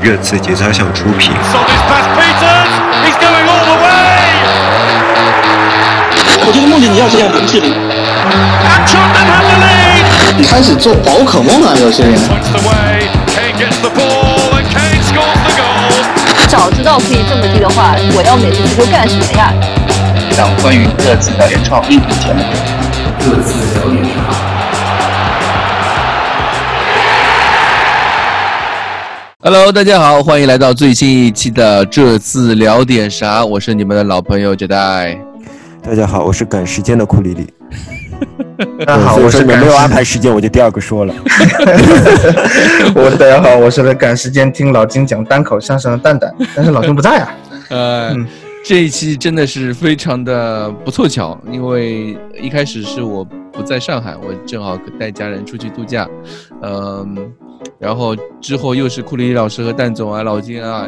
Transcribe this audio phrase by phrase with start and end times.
[0.00, 1.32] 热刺节操项出品。
[6.48, 7.74] 我觉得梦姐你要这样不智力。
[10.48, 12.14] 开始做宝可梦啊，有些人。
[16.48, 19.52] 早知道可以这么低的话，我要美式足球干什么呀？
[20.30, 22.44] 一档关于热刺的原创音频节目。
[23.18, 24.55] 热刺聊点啥
[29.46, 33.46] ？Hello，大家好，欢迎来到最新一期的这次聊点啥？
[33.46, 35.16] 我是你们的老朋友杰代。
[35.80, 37.46] 大家好，我是赶时间的库里里。
[38.84, 41.14] 大家好，我是没有安排时间，我就第二个说了。
[42.92, 47.34] 我大家好，我是来赶时间听老金讲单口相声的蛋蛋，但是老金不在啊。
[47.70, 48.16] 呃，
[48.64, 56.08] 这一期真的是非常的不凑巧，因为一开始是我不在上海，我正好带家人出去度假，
[56.62, 57.16] 嗯，
[57.78, 60.86] 然后之后又是库里老师和蛋总啊、老金啊、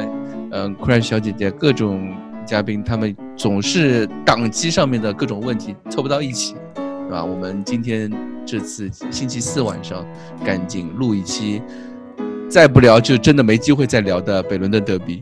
[0.52, 2.14] 嗯、Crash 小姐姐各种。
[2.48, 7.22] 嘉宾他们总是档期上面的各种问题凑不到一起，对吧？
[7.22, 8.10] 我们今天
[8.46, 10.02] 这次星期四晚上
[10.42, 11.60] 赶紧录一期，
[12.48, 15.20] 再不聊就真的没机会再聊的北伦敦德比。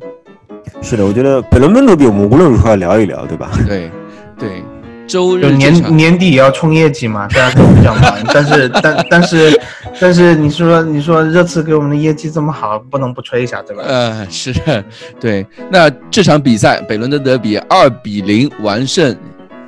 [0.80, 3.50] 是的，我觉得北伦敦德比我们无论如何要聊一聊，对吧？
[3.66, 3.91] 对，
[4.38, 4.62] 对。
[5.06, 8.14] 周日年年底也要冲业绩嘛，大家都比较忙。
[8.34, 9.60] 但是但但是
[10.00, 13.82] 但是你说你说热刺给我们的业绩这么好，不能不吹一下，对吧？
[13.86, 14.52] 呃，是，
[15.20, 15.46] 对。
[15.70, 19.16] 那这场比赛，北伦敦德比二比零完胜，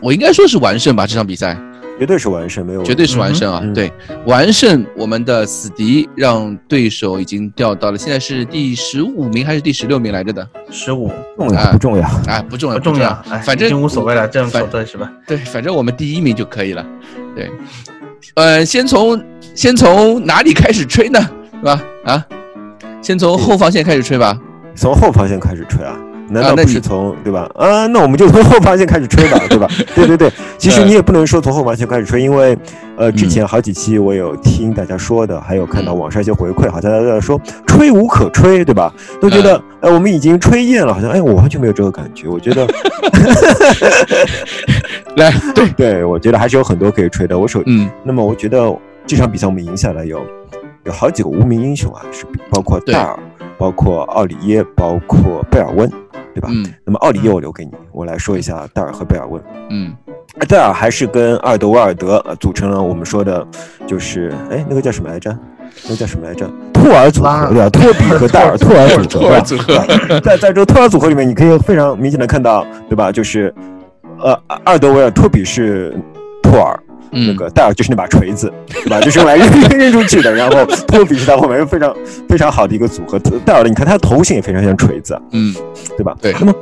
[0.03, 1.06] 我应该说是完胜吧？
[1.06, 1.56] 这场比赛。
[1.99, 3.63] 绝对是完胜，没有绝对是完胜啊！
[3.75, 3.93] 对，
[4.25, 10.49] 完胜我们的死敌，让对手已经掉到了现在是第十五名还是第十六名来着的？
[10.71, 12.09] 十五，重要不重要？
[12.27, 15.11] 哎，不重要，不重要，反正无所谓了，这样反对是吧？
[15.27, 16.87] 对，反正我们第一名就可以了。
[17.35, 17.51] 对，
[18.35, 19.21] 呃，先从
[19.55, 21.21] 先从哪里开始吹呢？
[21.55, 21.83] 是吧？
[22.05, 22.25] 啊，
[23.03, 24.39] 先从后防线开始吹吧。
[24.77, 25.99] 从后防线开始吹啊？
[26.31, 27.48] 难道不是从对吧？
[27.55, 29.67] 啊，那我们就从后防线开始吹吧，对吧？
[29.95, 32.57] 对对对，其实你也不能说从后防线开始吹，因为
[32.97, 38.92] 呃，之前好几期我有听大家说的，还有看到网上一些回馈，好像大家在说吹无可吹，对吧？
[39.20, 42.29] 都觉得哎，我们已经吹厌了，好像哎，我完全没有这个感觉。
[42.29, 42.67] 我觉得
[45.17, 47.39] 来，对对，我觉得还是有很多可以吹的。
[47.39, 48.73] 我首嗯，那么我觉得
[49.07, 50.20] 这场比赛我们赢下来有
[50.85, 53.19] 有好几个无名英雄啊，是包括戴尔，
[53.57, 55.91] 包括奥里耶，包括贝尔温。
[56.39, 56.49] 对吧？
[56.53, 59.43] 嗯，那么奥里耶我留给你，我来说一下戴尔和贝尔温。
[59.71, 59.93] 嗯，
[60.49, 63.45] 戴尔还是跟阿尔德维尔德组成了我们说的，
[63.89, 65.37] 就是哎，那个叫什么来着？
[65.85, 66.49] 那个叫什么来着？
[66.73, 67.69] 托尔组合对吧？
[67.71, 69.25] 托比和戴尔，托尔组合。
[69.25, 73.11] 托尔组合，在在这个托尔组合里面，你可以非常明显的看到，对吧？
[73.11, 73.53] 就是
[74.20, 75.93] 呃，阿尔德维尔托比是
[76.41, 76.79] 托尔。
[77.11, 79.01] 那个戴尔就是那把锤子，对吧？
[79.01, 80.33] 就是用来 扔扔出去的。
[80.33, 81.95] 然后托比是在后面，非常
[82.29, 83.19] 非常好的一个组合。
[83.45, 85.55] 戴尔的，你看他的头型也非常像锤子，嗯，
[85.96, 86.17] 对吧？
[86.20, 86.35] 对。
[86.39, 86.55] 那么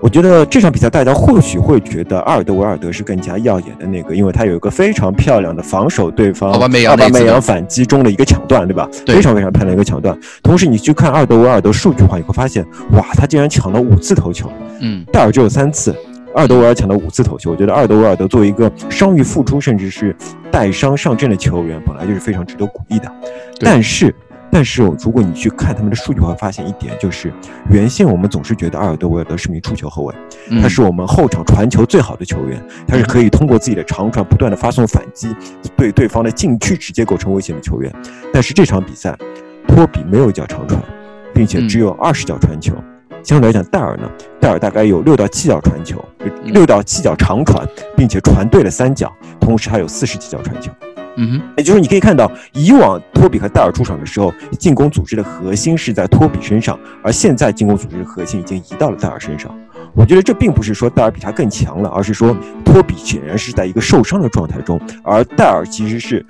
[0.00, 6.82] 我觉得这场比赛大家或许会觉得阿尔德维尔德是更加耀眼的那个，因为他有一个非常漂亮的防守对方奥巴梅
[7.24, 8.88] 扬反击中的一个抢断，对吧？
[9.06, 10.16] 非常非常漂亮一个抢断。
[10.40, 14.48] 同时你去看阿尔德维尔德数据的话，你会发现，哇，他竟然抢了五次头球，
[14.80, 15.92] 嗯，戴尔只有三次。
[16.34, 20.14] 阿尔德维尔抢了五次头球，我觉得阿尔德维尔德作为一个伤愈复出，甚至是
[20.52, 23.10] 带伤上阵的球员，本来就是非常值得鼓励的。
[23.60, 24.14] 但是，
[24.52, 27.32] 但是如果你去看他们的数据，会发现一点，就是
[27.70, 30.14] 原先我们总是觉得阿尔德维尔德是名出球后卫，
[30.62, 35.34] 他是我们后场传球最好的球员，他是可以通过自己的长传不断的发送反击，
[35.76, 37.92] 对对方的禁区直接构成威胁的球员。
[38.32, 39.16] 但是这场比赛，
[39.66, 40.80] 托比没有脚长传，
[41.34, 42.74] 并且只有二十脚传球。
[43.24, 44.08] 相对来讲，戴尔呢？
[44.48, 46.02] 戴尔大概有六到七脚传球，
[46.42, 50.70] 六到七脚长传，并且传对了三脚，同时还有四十几脚传球。
[51.18, 59.54] 嗯哼，也就是你可以看到，以往托比和戴尔出场的时候，进攻组织的核心是在托比身上，而现在进攻组织的核心已经移到了戴尔身上。
[59.94, 66.24] 我觉得这并不是说戴尔比他更强了，而是说托比显然是在一个受伤的状态中，而戴尔其实是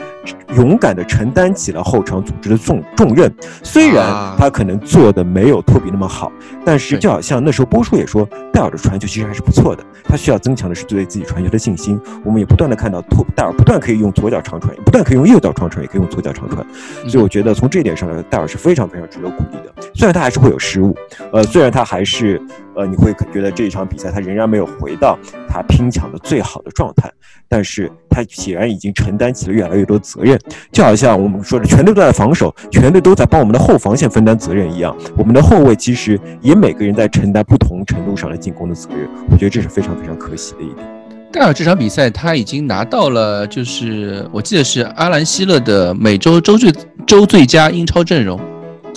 [0.56, 3.32] 勇敢地承担起了后场组织的重重任。
[3.62, 4.06] 虽然
[4.38, 6.32] 他可能做的没有托比那么好，
[6.64, 9.84] 但是就好像那时候波叔也说，戴尔的传球其实还是不错的。
[10.04, 12.00] 他需要增强的是对自己传球的信心。
[12.24, 16.66] 我们也不断的看到托戴尔不断可以用左脚长传，不断可以用右脚长传，也可以用左脚长传。
[17.06, 19.74] 所以我觉得从这一点上来说，戴尔是非常非常值得鼓励的。
[19.94, 20.96] 虽然他还是会有失误，
[21.32, 22.40] 呃，虽然他还是
[22.78, 27.10] 呃，你会觉得这一场比赛他仍然没有回到他拼抢的最好的状态，
[27.48, 30.38] 但是他显然已经承担起了越来越多责任。
[30.70, 39.08] 就好像我们说的，全队都在防守，全队都在帮我们的后防线分担责任一样，我们的后卫其实也每个人在承担不同程度上的进攻的责任。
[39.28, 40.86] 我觉得这是非常非常可惜的一点。
[41.32, 46.72] 戴尔这场比赛他已经拿到了，就是我记得是阿兰希勒的每周周最
[47.04, 48.40] 周最佳英超阵容。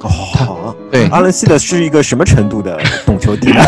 [0.03, 3.61] 哦，好，对阿伦西德是一个什么程度的懂球帝呢？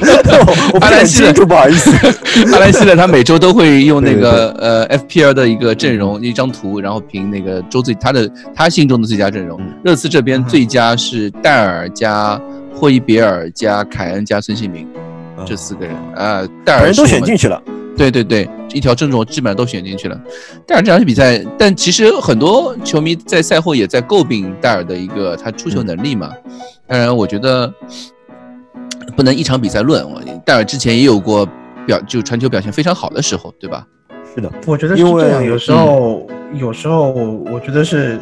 [0.80, 1.90] 阿兰西德清楚，不好意思。
[2.52, 9.72] 阿兰西勒他每周都会用那个呃 FPL 的一个阵容一张图，然后评那个周最他的他心中的最佳阵容嗯。
[9.84, 12.40] 热刺这边最佳是戴尔加
[12.74, 14.86] 霍伊别尔加凯恩加孙兴民
[15.46, 17.60] 这四个人啊，戴尔人都选进去了。
[17.96, 20.20] 对对对，一条阵中基本上都选进去了。
[20.66, 26.30] 戴尔这场比赛，但其实很多球迷在赛后也在诟病戴尔的一个他出球能力嘛。
[26.86, 27.72] 当然，我觉得
[29.16, 30.08] 不能一场比赛论。
[30.08, 31.48] 我戴尔之前也有过
[31.86, 33.86] 表就传球表现非常好的时候，对吧？
[34.34, 38.20] 是的，我觉得是因为这样，有时候、有时候我觉得是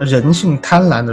[0.00, 1.12] 人性贪婪的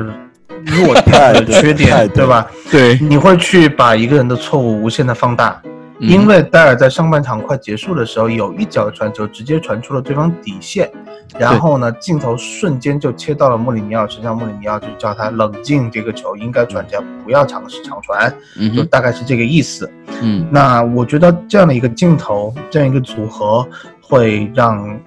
[0.64, 2.50] 弱点 缺点，对对吧？
[2.72, 5.72] 对，你会去把一个人的错误无限的放大，嗯
[6.06, 10.92] 因为戴尔在上半场快结束的时候，有一脚传球直接传出了对方底线，
[11.40, 19.90] 然后呢，镜头瞬间就切到了穆里尼奥身上，穆里尼奥就叫他冷静，这个球应该传家，不要尝试长传，嗯就大概是这个意思。
[20.22, 20.46] 嗯。
[20.52, 23.66] 那我觉得这样的一个镜头，这样一个组合，
[24.02, 25.00] 会让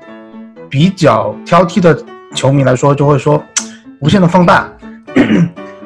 [0.70, 1.96] 比较挑剔的
[2.34, 3.42] 球迷来说，就会说
[4.00, 4.69] 无限的放大。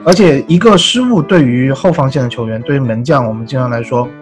[0.02, 4.19] 而且一个失误对于后防线的球员，对于门将，我们经常来说，嗯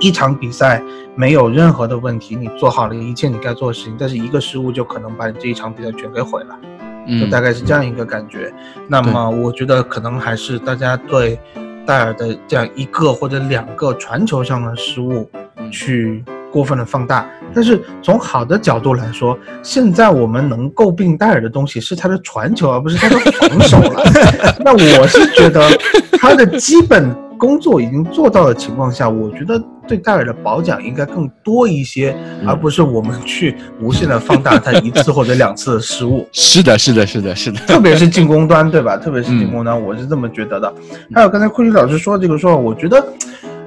[0.00, 0.82] 一场比赛
[1.14, 6.58] 没有任何的问题，你做好了一切你该做的事情，但是一个失误就可能把你这一场比赛全给毁了。
[7.04, 8.52] 就嗯，大概是这样一个感觉。
[8.88, 11.36] 那么我觉得可能还是大家对
[11.84, 17.28] 戴尔的这样一个或者两个传球上的失误嗯去过分的放大。
[17.52, 24.04] 但是从好的角度来说，现在我们能诟病戴尔的东西是他的传球，而不是他的防守了。
[24.64, 25.68] 那我是觉得
[26.12, 27.12] 他的基本
[27.42, 36.24] 工作已经做到的情况下，我觉得对戴尔的褒奖应该更多一些，嗯而不是我们去无限的放大他一次或者两次的失误。
[36.30, 38.96] 是的，是的，是的，是的，特别是进攻端，对吧？
[38.96, 40.72] 特别是进攻端，我是这么觉得的。
[41.12, 43.04] 还有刚才库里老师说这个说，我觉得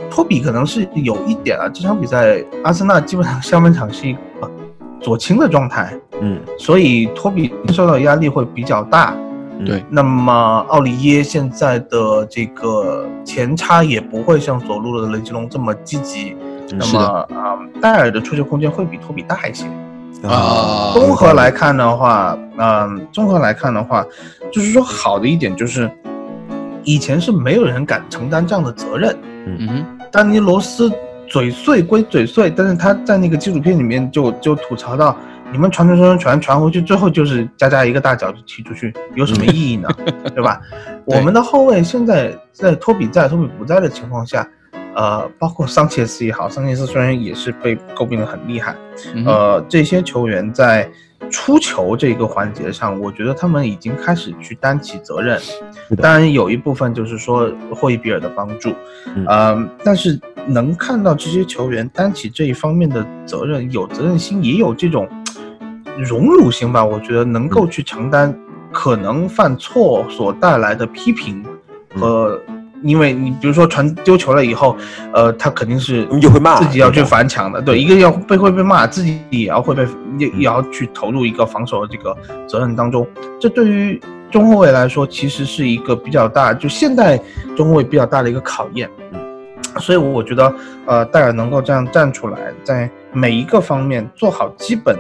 [0.10, 4.50] 托比可能是有一点啊，这场比赛阿森纳基本上下半场是一个
[5.02, 9.14] 左倾的状态，嗯，所以托比受到压力会比较大。
[9.60, 16.32] 嗯对，那么奥里耶现在的这个前插也不会像左路的雷吉隆这么积极。
[16.32, 19.66] 嗯那么啊、戴尔的出球空间会比托比大一些。
[20.28, 24.04] 啊综合来看的话，嗯，综合来看的话，
[24.52, 25.88] 就是说好的一点就是，
[26.84, 29.16] 以前是没有人敢承担这样的责任。
[29.46, 30.92] 嗯哼，丹尼罗斯
[31.28, 35.16] 嘴碎归嘴碎，但是他在那个纪录片里面就就吐槽到，
[35.52, 39.88] 你们传传传传传回去，最后就是加加一个大脚就踢出去， 有什么意义呢？
[40.34, 40.60] 对吧？
[41.06, 44.48] 我们的后卫现在在托比在、托比不在的情况下，
[44.96, 48.76] 呃，包括桑切斯也好，桑切斯虽然也是被诟病的很厉害，
[49.26, 50.90] 呃，这些球员在
[51.30, 55.40] 出球这个环节上，我觉得他们已经开始去担起责任。
[55.98, 58.74] 当然有一部分就是说霍伊比尔的帮助，
[59.16, 65.08] 嗯呃，但是能看到这些球员担起这一方面的责任，有责任心，也有这种
[65.98, 66.84] 荣辱心吧。
[66.84, 68.34] 我觉得能够去承担
[68.72, 71.44] 可能犯错所带来的批评
[71.96, 72.40] 和。
[72.84, 74.76] 因为你比如说传丢球了以后，
[75.12, 79.88] 呃，他肯定是你就会骂自己要去反抢的，对，一个要被会被骂，自己也要会被
[80.20, 82.16] 也也要去投入一个防守的这个
[82.46, 83.08] 责任当中。
[83.40, 84.00] 这对于
[84.30, 87.20] 中后卫来说，其实是一个比较大，就现代
[87.56, 88.88] 中后卫比较大的一个考验。
[89.80, 90.54] 所以我我觉得，
[90.86, 94.96] 呃，戴尔能够这样站出来，在每一个方面做好基本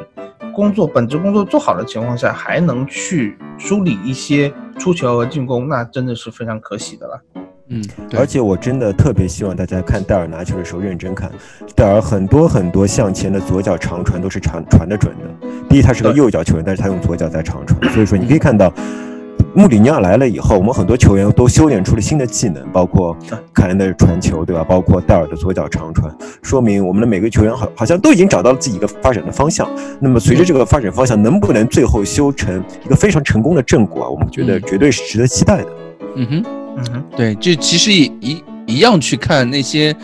[0.56, 7.22] 工作、本职工作做好的情况下，还能去梳理一些出球和进攻，那真的是非常可喜的了。
[7.68, 7.84] 嗯，
[8.18, 11.30] 而且我真的特别希望大家看戴尔拿球的时候认真看，
[11.76, 15.48] 戴尔很多很多向前的左脚长传都是传传得准的。
[15.68, 18.74] 第一，他是个右脚球员，但是他用左脚在长传，所以说你可以看到。
[19.56, 23.16] 穆里尼奥来了以后，我们很多球员都修炼出了新的技能，包括
[23.54, 24.64] 凯恩的传球，对吧？
[24.66, 29.66] 包括戴尔的左脚长传，说明我们的每个球员好好像都已经找到了自己一个发展的方向。
[30.02, 34.10] 那么随着这个发展方向，能不能最后修成一个非常成功的正果啊？
[34.10, 35.68] 我们觉得嗯绝对是值得期待的。
[36.16, 36.46] 嗯哼。
[36.78, 39.96] 嗯哼，对，就其实也一一样去看那些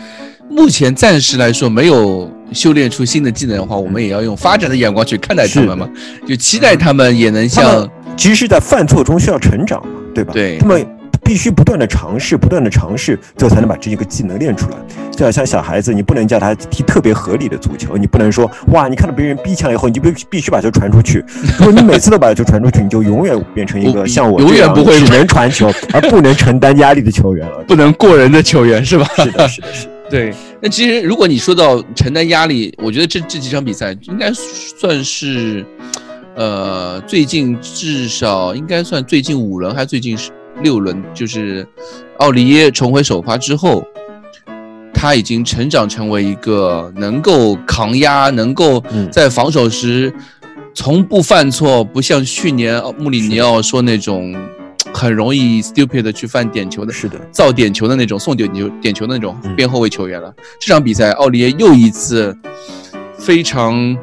[0.52, 5.88] 目前暂时来说没有修炼出新的技能的话，我们也要用发展的眼光去看待他们嘛，
[6.26, 10.32] 就期待他们也能像们其实是在犯错中需要成长嘛，对吧？
[10.34, 10.86] 对他们
[11.24, 14.76] 必须不断的尝试，不断的尝试，最后才能把这一个技能练出来。
[15.12, 21.24] 就好像小孩子，你不能叫他踢特别合理的足球，你不能说哇，你看到别人逼抢以后，你就必必须把球传出去。
[21.58, 27.64] 如果你每次都把球传出去，你就永远变成一个像我永远不会只能传球而不能承担压力的球员了。
[27.66, 29.06] 不能过人的球员是吧？
[29.16, 29.92] 是的，是的，是的。
[30.12, 35.64] 对，那其实如果你说到承担压力，我觉得这这几场比赛应该算是，
[36.36, 40.30] 呃，最近至少应该算最近五轮还是最近十
[40.62, 41.66] 六轮，就是
[42.18, 43.82] 奥利耶重回首发之后，
[44.92, 49.10] 他已经成长成为一个能够扛压、能够嗯。
[49.10, 50.12] 在防守时
[50.74, 54.36] 从不犯错，不像去年穆里尼奥说那种
[54.92, 56.92] 很容易 stupid 的去犯点球的。
[56.92, 60.32] 是的，造点球的那种、送点球点球的那种嗯边后卫球员了。
[60.60, 62.36] 这场比赛，奥利耶又一次
[63.18, 63.96] 非常，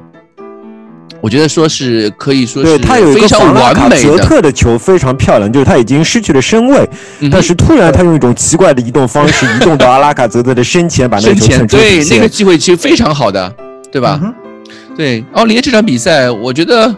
[1.22, 13.54] 我觉得说是可以说是对他有一个非常完美的，特的球非常漂亮，就是他已经失去了身位，嗯但是突然他用一种奇怪的移动方式 移动到阿拉卡泽特的身前，把那个身前球蹭出底对那个机会其实非常好的，
[13.92, 14.20] 对吧？
[14.24, 14.34] 嗯
[14.98, 16.94] 对，奥利耶这场比赛，我觉得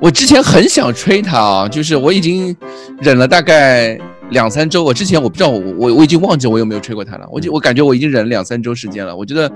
[0.00, 2.54] 我之前很想吹他啊，就是我已经
[3.00, 3.98] 忍了大概
[4.30, 4.84] 两三周。
[4.84, 7.26] 我之前我不知道我我我已经忘记我有没有吹过他了。
[7.30, 9.14] 我就我感觉我已经忍了两三周时间了。
[9.16, 9.50] 我觉得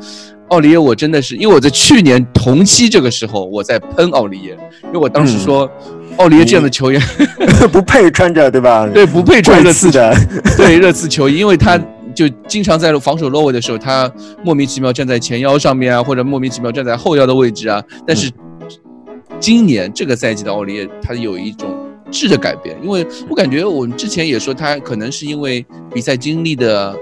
[0.48, 4.56] 奥利耶我真的是，因为我在去年同期这个时候我在喷奥利耶，
[4.86, 5.70] 因为我当时说、
[6.16, 7.00] 奥利耶这样的球员
[7.70, 8.88] 不配穿着，对吧？
[8.92, 10.14] 对不配穿热刺的，
[10.56, 11.78] 对热刺球衣，因为他
[12.14, 14.10] 就经常在防守落位的时候，他
[14.42, 17.82] 莫名其妙站在前腰上面啊，或者莫名其妙站在后腰的位置啊。
[18.06, 18.30] 但是
[19.40, 21.74] 今年这个赛季的奥利耶，他有一种
[22.10, 26.94] 质的改变，因为我感觉我们之前也说他可能是因为比赛经历的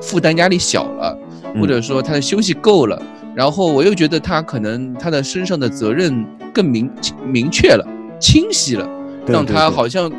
[0.00, 1.18] 负担压力小了，
[1.54, 3.00] 嗯或者说他的休息够了，
[3.34, 6.90] 然后我又觉得他可能他的身上的责任更明
[7.24, 7.86] 明确了、
[8.18, 8.88] 清晰了。
[9.26, 10.10] 让他好像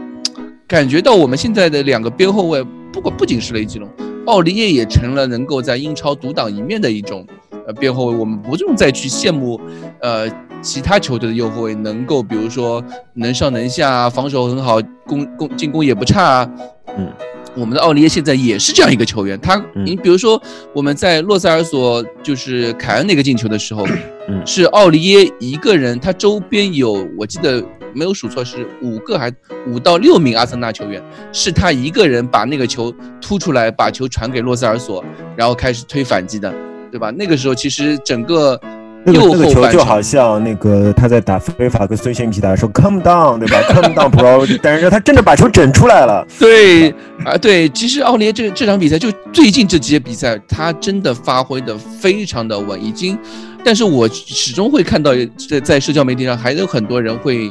[0.67, 2.61] 感觉到我们现在的两个边后卫，
[2.91, 3.89] 不管不仅是雷吉隆，
[4.25, 7.25] 奥利耶也成了能够在英超独当一面的一种
[7.65, 8.15] 呃边后卫。
[8.15, 9.57] 我们不用再去羡慕
[10.01, 10.29] 呃
[10.61, 12.83] 其他球队的右后卫能够，比如说
[13.13, 16.49] 能上能下啊，防守很好，攻攻进攻也不差啊。
[16.97, 17.11] 嗯。
[17.55, 20.39] 我们的奥利耶现在也是这样一个球员，他，嗯你比如说
[20.73, 23.83] 我们在洛塞尔索就是凯恩那个进球的时候，
[24.29, 27.63] 嗯是奥利耶一个人，他周边有我记得
[27.95, 29.33] 没有数错是五个还
[29.65, 31.01] 五到六名阿森纳球员，
[31.33, 35.03] 是他一个人把那个球突出来，把球传给洛塞尔索，
[35.35, 36.53] 然后开始推反击的，
[36.91, 37.09] 对吧？
[37.09, 38.61] 那个时候其实整个
[39.07, 46.27] 那个右那个球就好像那个他在打非法跟孙兴慜打的时候，come down，对吧？come down bro， 但是他真的把球整出来了。
[46.37, 53.17] 对啊，对，其实奥利耶这这场比赛，就最近这几届比赛，他真的发挥的非常的稳，已经，
[53.63, 55.13] 但是我始终会看到
[55.49, 57.49] 在在社交媒体上还有很多人会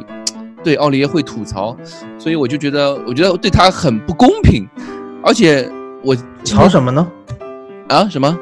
[0.63, 1.75] 对奥利耶会吐槽，
[2.19, 4.69] 所以我就觉得，我觉得对他很不公平，
[5.25, 5.67] 而且
[6.03, 7.07] 我吵什么呢？
[7.89, 8.37] 啊什么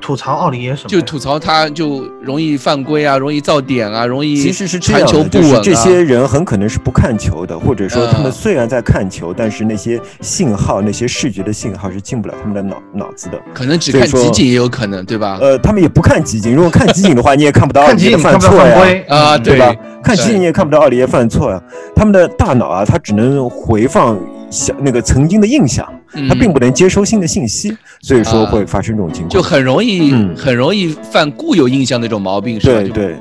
[0.00, 0.88] 吐槽奥里耶什么？
[0.88, 13.40] 就吐槽他就容易犯规啊，容易造点啊，容易其实是这传样的，球不稳啊，就是这些人很可能是不看球的，或者说他们嗯虽然在看球，但是那些信号、那些视觉的信号是进不了他们的脑脑子的。
[13.52, 15.38] 可能只看集锦也有可能，对吧？
[15.40, 19.04] 呃，他们也不看集锦，如果看集锦的话，你也看不到奥里耶犯错呀。
[19.08, 19.74] 啊，对吧？
[20.02, 21.60] 看集锦你也看不到奥里耶犯错呀，
[21.94, 24.16] 他们的大脑啊，它只能回放
[24.50, 25.86] 想那个曾经的印象，
[26.28, 29.30] 它并不能接收新的信息，所以说啊会发生这种情况。
[29.30, 32.80] 就很容易、嗯很容易犯固有印象那种毛病，是吧？
[32.80, 33.16] 对对，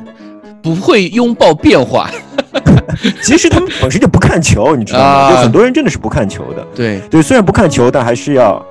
[0.62, 2.10] 不会拥抱变化。
[3.22, 5.06] 其实他们本身就不看球，你知道吗？
[5.06, 6.65] 啊有很多人真的是不看球的。
[6.74, 8.63] 对，对，虽然不看球，但还是要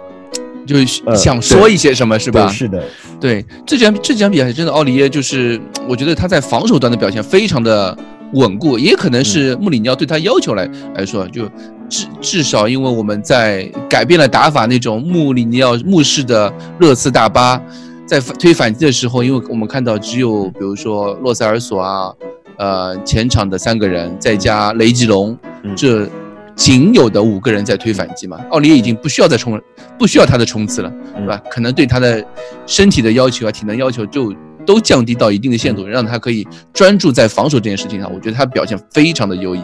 [0.67, 0.77] 就
[1.15, 2.47] 想说一些什么，是吧？
[2.47, 2.83] 对是的，
[3.21, 7.97] 对，这场这场比赛真的，奥利耶就是我觉得他在防守端的表现非常的
[8.35, 9.25] 稳固，也可能嗯。
[9.25, 11.49] 是穆里尼奥对他要求来来说，就
[11.89, 17.61] 至至少因为我们在改变了打法那种穆里尼奥穆式的热刺大巴，
[18.07, 22.13] 在推反击的时候，因为我们看到只有比如说洛塞尔索啊，
[22.59, 25.75] 呃前场的三个人，再加雷吉隆，嗯。
[25.75, 26.09] 这
[26.57, 29.61] 仅有的五个人在推反击嘛，奥利耶已经不需要再冲，
[29.99, 31.43] 不需要他的冲刺了，对吧？
[31.51, 32.25] 可能对他的
[32.65, 34.33] 身体的要求啊、体能要求就
[34.65, 38.13] 都降低到一定的限度，让他可以专注在防守这件事情上。
[38.13, 39.61] 我觉得他表现非常的优异。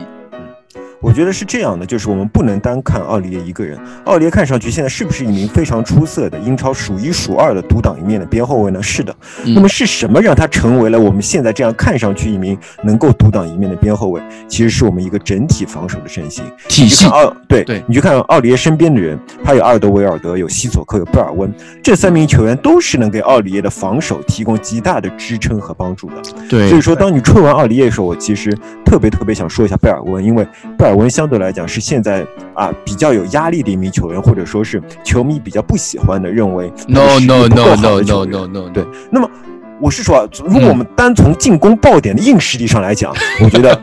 [1.02, 3.78] 我觉得是这样的，就是我们不能单看奥利耶一个人。
[4.04, 8.82] 奥利耶看上去现在是不是一名非常出色的英超数一数二的独当一面的边后卫呢？
[8.82, 9.14] 是的。
[9.44, 14.20] 嗯那么是什么让他成为了我们现在这样看上去一名能够独当一面的边后卫？
[14.46, 16.44] 其实是我们一个整体防守的阵型。
[16.68, 21.52] 体系奥对对你去看奥利耶身边的人，他有阿尔德维尔德，有西索科，有贝尔温，
[21.82, 26.16] 这三名球员都是能给奥利耶的防守提供极大的支撑和帮助的。
[26.48, 28.56] 对所以说，当你吹完奥利耶的时候，我其实
[28.90, 30.44] 特别特别想说一下贝尔温，因为
[30.76, 39.30] 贝尔温相对来讲是现在啊比较有压力的一名球员，或者说是球迷比较不喜欢的，认为 No no no no no no no 对，那么
[39.80, 43.80] 我是说啊，如果我们单从进攻爆点的硬实力上来讲，我觉得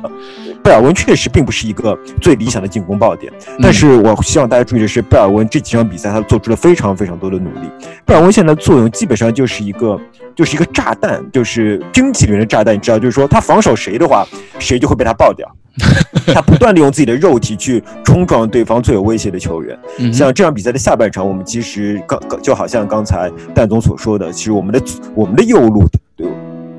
[0.68, 3.32] 贝尔温确实并不是一个最理想的进攻爆点，
[3.62, 7.72] 但是我希望大家注意的是，贝尔温这几场比赛他做出了非常非常多的努力。
[8.06, 9.98] 贝尔温现在的作用基本上就是一个
[10.36, 14.28] 就是一个炸弹，就是蒸汽里面的炸弹，你知道，就是说他防守谁的话，
[14.60, 15.50] 谁就会被他爆掉。
[16.34, 19.80] 他不断利用自己的肉体去冲撞对方最有威胁的球员。
[20.00, 24.82] 嗯像这场比赛的下半场，我们其实刚刚就好像刚才蛋总所说的，其实我们的
[25.16, 25.86] 我们的右路
[26.18, 26.28] 对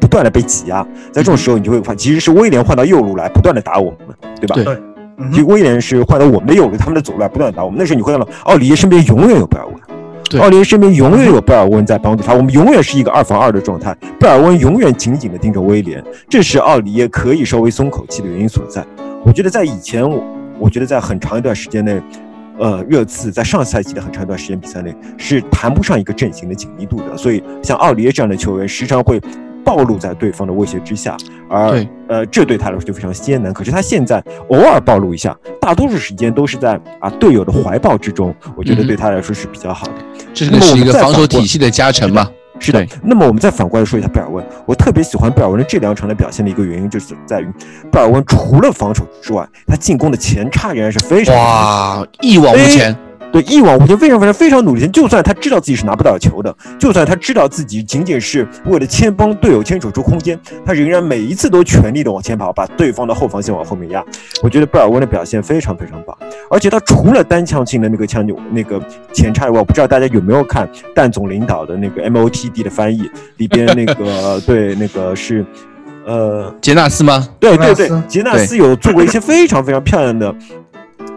[0.08, 4.54] 不断的被挤压，在这种时候你就会发现，其实是威廉换到右路来不断的打我们，对吧？
[4.56, 4.74] 对
[5.18, 7.78] 嗯其实威廉是换到我们的右路，他们的左路来不断的打我们。
[7.78, 9.74] 那时候你会看到奥里耶身边永远有贝尔温，
[10.30, 18.82] 对奥里耶身边永远有贝尔温在帮助他，我们永远是一个二防二的状态，贝尔温永远紧紧的盯着威廉，这是奥里耶可以稍微松口气的原因所在。
[19.24, 20.22] 我觉得在以前，我
[20.58, 22.00] 我觉得在很长一段时间内，
[22.58, 29.20] 呃，热刺在上赛季的很长一段时间比赛内是谈不上一个阵型的紧密度的，所以像奥里耶这样的球员时常会
[29.68, 31.14] 暴露在对方的威胁之下，
[31.46, 33.52] 而呃，这对他来说就非常艰难。
[33.52, 39.92] 可是他现在偶尔暴露一下，大多数时间都是在啊队友的怀抱之中，我觉得对他来说是比较好的。
[40.32, 42.26] 这个是一个防守体系的加成嘛？
[42.58, 47.46] 是的，那么我们再反过来说一下贝尔温，我特别喜欢贝尔温的这两场的表现的一个原因，就是在于
[47.92, 52.96] 贝尔温除了防守之外，他进攻的前插仍然是非常哇，一往无前。
[53.32, 54.86] 对，一往无前，非常非常非常努力。
[54.88, 64.04] 就算他知道自己是拿不到球的，就算他知道自己仅仅是为了牵帮队友牵扯出空间，他仍然每一次都全力的往前跑，把对方的后防线往后面压。
[64.42, 66.16] 我觉得贝尔温的表现非常非常棒，
[66.50, 68.80] 而且他除了单枪性的那个枪那个
[69.12, 75.44] 前插以外，我不知道大家有没有看蛋总领导的那个 MOTD 的翻译里边那个对那个是。
[76.06, 77.28] 呃，杰纳斯吗？
[77.38, 80.34] 对对对杰纳斯有做过一些非常非常漂亮的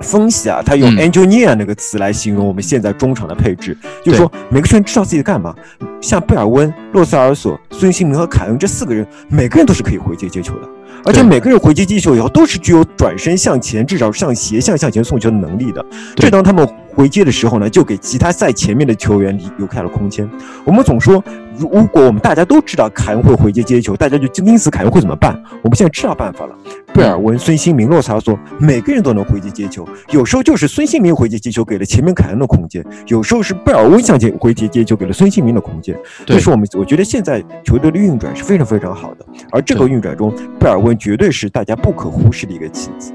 [0.01, 5.53] 分析啊，他用嗯 engineer 那个词来形容我们现在中场的配置，就是说每个球员知道自己在干嘛。
[6.01, 10.67] 像贝尔温、洛塞尔索、孙兴民和凯恩这四个人，每个人都是可以回接接球的，
[11.05, 15.85] 而且每个人回接接球以后都是具有转身向前，至少向斜向向前送球的能力的。
[16.15, 20.29] 对这当他们回接的时候呢，就给其他在前面的球员留开了空间。
[20.65, 21.23] 我们总说，
[21.57, 25.41] 如果我们大家都知道凯恩会回接接球，大家就盯死凯恩会怎么办？
[25.63, 26.55] 我们现在知道办法了。
[26.93, 29.87] 贝尔温、孙兴民、洛萨尔索，每个人都能回接接球。
[30.09, 35.95] 有时候就是孙兴民回接接球给了前面凯恩的空间，有时候是贝尔温向前回接接球给了孙兴民的空间。
[36.25, 43.13] 对这是我们我觉得现在球队的运转是非常非常好的，而这个运转中，贝尔温绝对是大家不可忽视的一个棋子。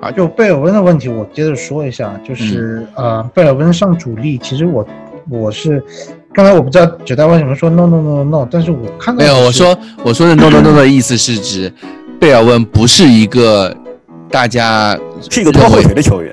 [0.00, 4.86] 嗯，就贝尔温的问题，我接着说一下，就是、呃，贝尔温上主力，其实我
[5.28, 5.82] 我是
[6.32, 11.72] 刚才我不知道九代为什么说 no no no no，但是我看到没有，我说我说的 no no no 的意思是指
[12.20, 13.74] 贝尔温不是一个
[14.30, 14.98] 大家
[15.30, 16.32] 是一个拖后腿的球员，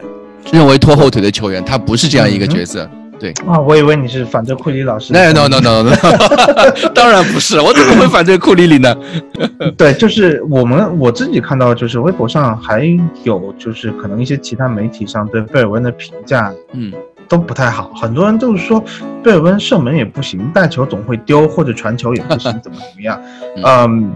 [0.52, 2.90] 认为拖后腿的球员，他不是这样一个角色。
[3.20, 5.14] 对啊，我以为你是反对库里老师。
[5.14, 5.92] No no no no no，
[6.94, 8.96] 当然不是，我怎么会反对库里里呢？
[9.78, 12.86] 对，就是我们我自己看到，就是微博上还
[13.24, 16.92] 有就是可能一些其他媒体上对贝尔温的评价嗯，
[17.28, 18.84] 都不太好，很多人都是说
[19.24, 23.20] 贝尔温射门也不行，带球总会丢，或者传球也不行， 怎么怎么样。
[23.64, 24.14] 嗯，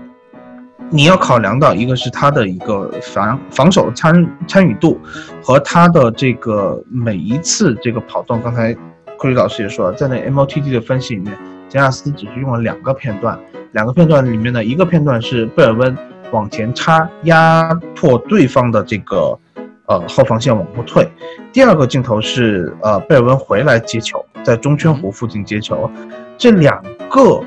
[0.90, 5.00] 你要考量到一个是他的一个防防守参参与度
[5.44, 8.76] 和他的这个每一次这个跑动，刚才
[9.18, 11.38] 库里老师也说了，在那 MOTD 的分析里面，
[11.68, 13.38] 杰纳斯只是用了两个片段，
[13.74, 15.96] 两个片段里面的一个片段是贝尔温
[16.32, 19.38] 往前插压迫对方的这个
[19.86, 21.08] 呃后防线往后退，
[21.52, 25.90] 第二个镜头是呃贝尔温回来接球，在中圈弧附近接球，
[26.38, 27.44] 这两个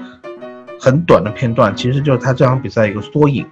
[0.82, 3.46] 很短的片段其实就是他这场比赛一个缩影。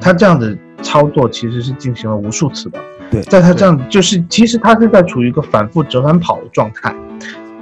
[0.00, 6.92] 他这样的操作其实是进行了无数次的，对在他这样就是其实他是在处于一个反复折返跑的状态。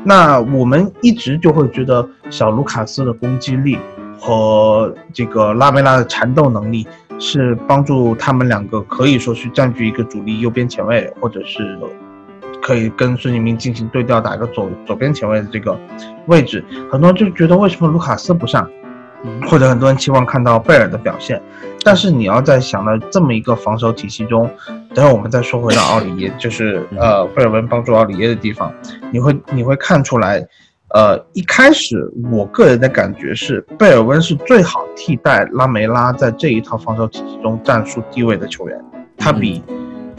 [0.04, 3.78] 那我们一直就会觉得小卢卡斯的攻击力
[4.18, 6.86] 和这个拉梅拉的缠斗能力
[7.18, 11.78] 是帮助他们两个可以说是占据一个主力右边前卫，或者是
[12.62, 15.78] 可以跟孙兴民进行对调，打一个左左边前卫的这个
[16.26, 16.64] 位置。
[16.90, 18.68] 很多人就觉得为什么卢卡斯不上，
[19.48, 21.40] 或者很多人期望看到贝尔的表现。
[21.82, 24.50] 但是你要在想到这么一个防守体系中，
[24.94, 28.70] 等会我们再说回到奥里耶，就是呃贝尔温帮助奥里耶的地方，
[29.10, 30.46] 你会你会看出来，
[30.94, 31.96] 呃一开始
[32.30, 38.78] 我个人的感觉是贝尔温是最好替代拉梅拉在这一套防守体系中战术地位的球员，
[39.16, 39.62] 他比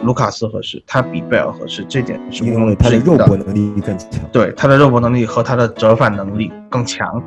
[0.04, 4.10] 卢卡斯合适，他比贝尔合适，这点是毋因为庸置疑他的肉搏能力更强。
[4.32, 7.22] 对他的肉搏能力和他的折返能力更强。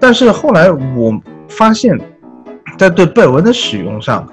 [0.00, 1.98] 但是后来我发现，
[2.78, 4.26] 在对贝尔温的使用上，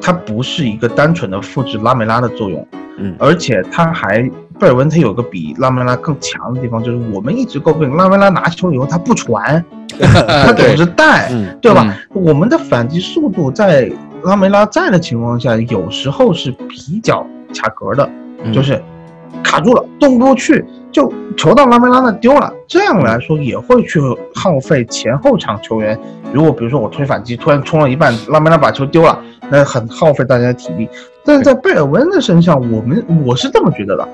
[0.00, 2.66] 它不是一个单纯的复制拉梅拉的作用，
[2.98, 9.64] 嗯而且他还贝尔温他有个比拉梅拉更强的地方，就是我们一直诟病拉梅拉拿球以后他不传，
[9.98, 11.28] 他总是带。
[11.30, 11.96] 嗯，对吧？
[12.12, 13.90] 我们的反击速度在
[14.24, 18.10] 拉梅拉在的情况下，有时候是比较卡壳的，
[18.42, 18.82] 嗯就是
[19.44, 22.52] 卡住了，动不去，就球到拉梅拉那丢了。
[22.66, 24.00] 这样来说也会去
[24.34, 25.98] 耗费前后场球员。
[26.32, 29.18] 如果比如说我推反击，突然冲了一半，拉梅拉把球丢了，
[29.50, 30.88] 那很耗费大家的体力。
[31.24, 34.08] 但是在贝尔温的身上，我们我是这么觉得的，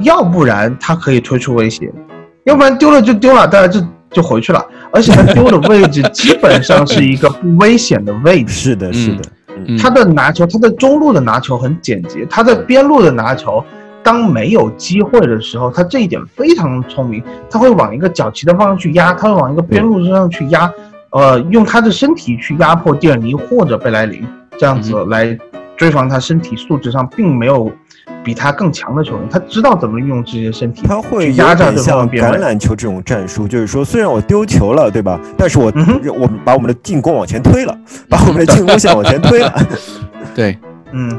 [0.00, 1.92] 要不然他可以推出威胁，
[2.44, 4.64] 要不然丢了就丢了，大家就就回去了。
[4.92, 8.52] 而且他丢的位置基本上是一个不危险的位置。
[8.52, 9.22] 是的，是的，
[9.66, 13.62] 嗯他的拿球，他的中路的拿球很简洁，他在边路的拿球，
[14.02, 20.70] 当没有机会的时候，他这一点非常聪明，他会往一个角旗的方向去压，他会往一个边路上去压，
[21.10, 24.24] 呃，用他的身体去压迫蒂尔尼或者贝莱林，
[24.58, 25.38] 这样子来
[25.76, 27.70] 追防他身体素质上并没有
[28.22, 32.54] 比他更强的球员，他知道怎么运用这些身体他会压榨点像对方的边橄。
[32.54, 35.18] 榄球这种战术，就是说，虽然我丢球了，对吧？
[35.38, 35.72] 但是我、
[36.18, 37.76] 我把我们的进攻往前推了，
[38.08, 39.54] 把我们的进攻线往前推了。
[40.34, 40.58] 对，
[40.92, 41.18] 嗯，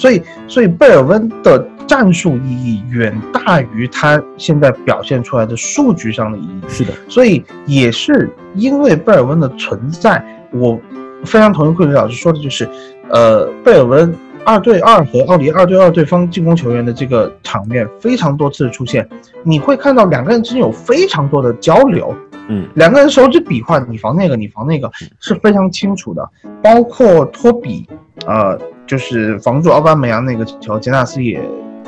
[0.00, 6.60] 所以所以贝尔温的战术意义远大于他现在表现出来的数据上的意义。
[6.68, 10.80] 是的，所以也是因为贝尔温的存在，我
[11.26, 12.66] 非常同意桂林老师说的，就是，
[13.10, 14.10] 呃，贝尔温
[14.44, 19.08] 二对二和奥迪二对二对方进攻球员的这个场面非常多次出现，
[19.42, 22.14] 你会看到两个人之间有非常多的交流，
[22.48, 26.28] 嗯，两个人手指比划，你防那个，你防那个是非常清楚的，
[26.62, 27.86] 包括托比，
[28.26, 31.40] 呃，就是防住奥巴梅扬那个球，杰纳斯也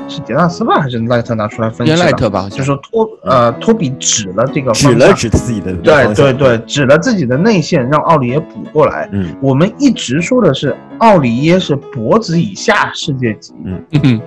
[0.07, 1.99] 是杰纳斯吧，还是赖特拿出来分析的？
[1.99, 9.09] 赖特吧，就说托呃托比指了这个指了指自己的对对对，指了自己的内线，让奥里耶补过来。
[9.11, 14.21] 嗯我们一直说的是奥里耶是脖子以下世界级，嗯嗯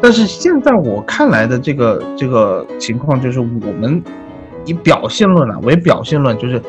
[0.00, 4.02] 但是现在我看来的这个这个情况就是，我们
[4.64, 6.62] 以表现论啊为表现论，就是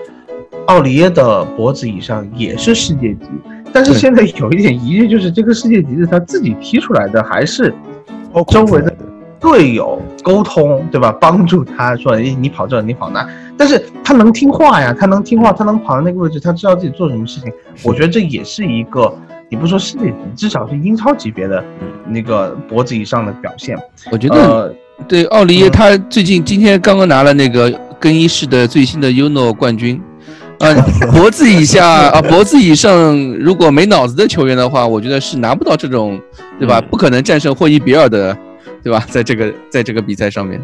[0.65, 3.27] 奥里耶的脖子以上也是世界级。
[3.71, 7.73] 但是现在有一点疑虑，就是这个世界级是他自己踢出来的，还是
[8.49, 8.93] 周围的
[9.39, 11.11] 队友沟通，对吧？
[11.19, 17.51] 帮助他说，哎，你跑这，你跑那，但是他能听话呀，他能听话，他能跑到那个位置，他知道自己做什么事情。
[17.83, 19.11] 我觉得这也是一个，
[19.49, 21.63] 你不说世界级，至少是英超级别的
[22.07, 23.77] 那个脖子以上的表现。
[24.11, 24.75] 我觉得呃，
[25.07, 29.99] 对奥利耶，嗯他最近今天刚刚拿了那个更衣室的最新的 UNO 冠军，
[30.61, 30.73] 啊，
[31.11, 36.19] 脖子以下啊，脖子以上如果没脑子的球员的话，我觉得是拿不到这种，
[36.59, 36.79] 对吧？
[36.79, 38.35] 嗯不可能战胜霍伊比尔的，
[38.83, 39.03] 对吧？
[39.09, 40.61] 在这个在这个比赛上面，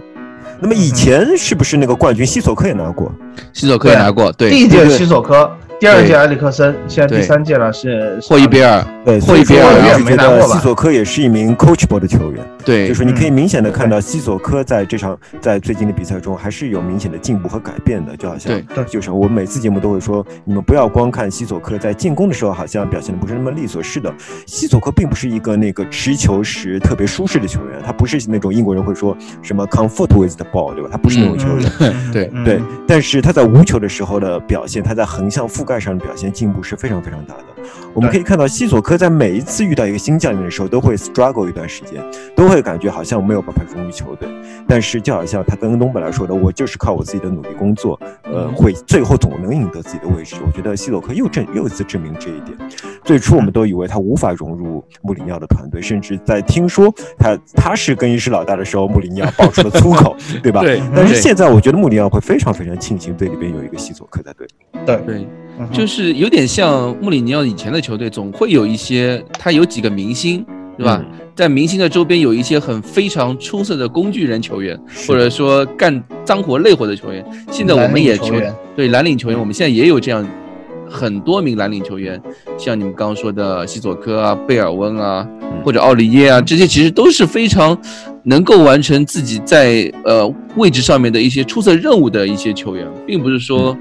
[0.59, 3.11] 那么以前是不是那个冠军西索科也拿过？
[3.53, 9.63] 西索科也拿过，对，第一届对西索科，第二届埃里克森，现在第三届了是霍伊比尔，对，霍伊比尔。
[9.63, 12.43] 我也是觉得西索科也是一名 coachable 的球员。
[12.65, 18.65] 对，就是你可以嗯明显的看到西索科在这场在最近的比赛中还是有明显的进步和改变的，就好像对。
[18.73, 18.83] 对。
[18.85, 24.11] 就是我每次节目都会说，你们不要光看西索科在进攻的时候好像表现的不是那么利索，是的，
[24.47, 30.89] 西索科并不是一个那个持球时特别舒适的球员，他不是那种英国人会说什么 comfort with the ball，对吧？
[30.91, 31.71] 他不是那种球员。
[31.81, 37.43] 嗯对嗯对，但是他在无球的时候的表现，他在横向覆盖上的表现进步是非常非常大的。
[37.93, 42.01] 我们可以看到西索科在每一次遇到一个新教练的时候，都会 struggle 一段时间，
[42.35, 44.27] 都会感觉好像没有办法融入球队。
[44.67, 50.37] 但是就好像他跟东本来说的，我就是靠我自己的努力工作，呃，会最后总能赢得自己的位置。
[50.45, 52.57] 我觉得西索科又证又一次证明这一点。
[53.03, 60.61] 最初我们都以为他无法融入穆里尼奥的团队，甚至在听说他他是更衣室老大的时候，穆里尼奥爆出了粗口， 对吧？
[60.61, 64.47] 对，但是现在我觉得穆里尼奥会非常非常庆幸队里边有一个西索科在队。
[64.85, 65.27] 对，对，
[65.59, 70.45] 嗯就是有点像穆里尼奥以前的球队，总会有一些他有几个明星，
[70.77, 71.01] 对吧？
[71.03, 74.75] 嗯在明星的周边有一些很非常出色的工具人球员，
[75.07, 77.23] 或者说干脏活累活的球员。
[77.51, 80.27] 现在我们也球员对蓝领球员，我们现在也有这样
[80.89, 82.19] 很多名蓝领球员，
[82.57, 87.79] 像你们刚刚说的西索科啊、贝尔温啊，嗯或者奥里耶啊，这些其实都是非常
[88.23, 93.77] 能够完成自己在呃位置上面的一些出色任务的一些球员，并不是说。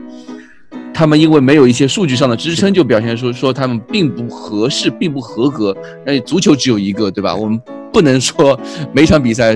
[0.96, 5.76] 他们因为没有一些数据上的支撑，就表现出说他们并不合适，并不合格。
[6.06, 7.36] 而足球只有一个，对吧？
[7.36, 7.60] 我们
[7.92, 8.58] 不能说
[8.94, 9.54] 每场比赛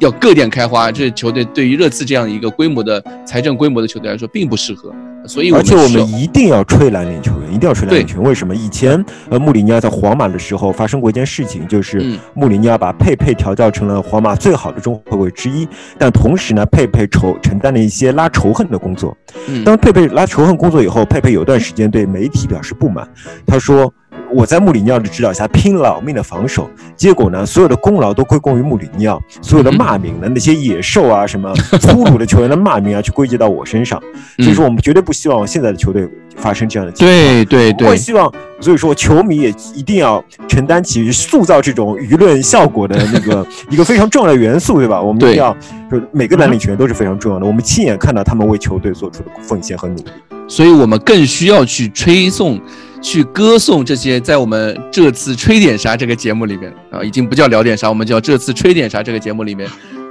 [0.00, 4.92] 要各店开花，这球队对于热刺这样一个规模的财政规模的球队来说并不适合。
[5.26, 8.26] 所以我而且我们一定要吹蓝领球员，一定要吹蓝领球员。
[8.26, 8.56] 为什么？
[8.56, 19.14] 以前呃，穆里尼奥在皇马的时候发生过一件事情，就是嗯穆里尼奥把佩佩调教成了皇马最好的中后卫之一，但同时呢，佩佩仇承担了一些拉仇恨的工作。
[19.48, 23.06] 嗯当佩佩拉仇恨工作以后，佩佩有段时间对媒体表示不满，
[23.46, 23.92] 他说。
[24.32, 34.00] 我在穆里尼奥的指导下拼老命的防守，结果呢，所有的功劳都归功于穆里尼奥，所有的骂名呢，那些野兽啊，什么 粗鲁的球员的骂名啊，去归结到我身上。
[34.38, 37.16] 所以说，我们绝对不希望现在的球队发生这样的情况。
[37.16, 45.00] 对对对我会，希望，所以说球迷也一定要承担起塑造这种舆论效果的那个 一个非常重要的元素，对吧？
[45.00, 45.52] 我们一定要，
[45.90, 50.04] 就每个蓝领球员都是非常重要的，我们亲眼看到他们为球队做出的奉献和努力。
[50.48, 52.60] 所以我们更需要去吹颂、
[53.00, 56.72] 去歌颂这些在我们这次吹点啥这个节目里面。
[56.90, 59.68] 啊，已经不叫聊点啥，我们叫这次吹点啥这个节目里面，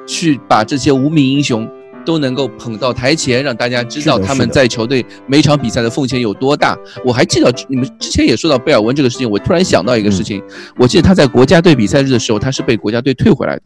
[0.08, 1.69] 去把这些无名英雄
[2.06, 6.78] 都能够捧到台前，让大家知道他们在球队每场比赛的奉献有多大。
[7.06, 10.41] 我还记得你们之前也说到贝尔温这个事情，我突然想到一个事情，
[10.78, 13.63] 我记得他在国家队比赛日的时候，他是被国家队退回来的。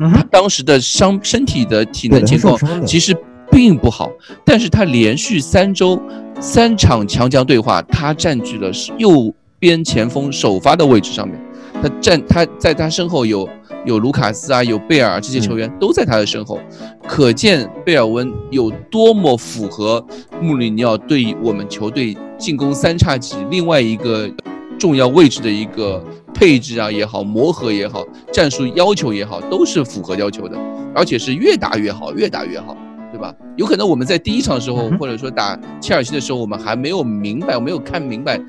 [0.00, 3.14] 嗯，他当时的伤身体的体能情况其实
[3.50, 4.10] 并不好，
[4.44, 6.00] 但是他连续三周
[6.40, 11.38] 三场强强对话，他占据了右边前锋首发的位置上面，
[11.82, 13.48] 他站他在他身后有
[13.84, 16.58] 有卢卡斯啊，有贝尔这些球员都在他的身后，
[17.06, 20.04] 可见贝尔温有多么符合
[20.40, 24.30] 穆里尼奥对于我们球队进攻三叉戟另外一个
[24.78, 30.56] 重要位置的一个配置啊也好，磨合也好，战术要求也好，都是符合要求的，
[30.94, 32.74] 而且是越打越好，越打越好。
[33.20, 33.34] 对吧？
[33.56, 38.40] 有可能我们在第一场的时候，或者说打切尔西的时候，我们还没有明白，没有看明白，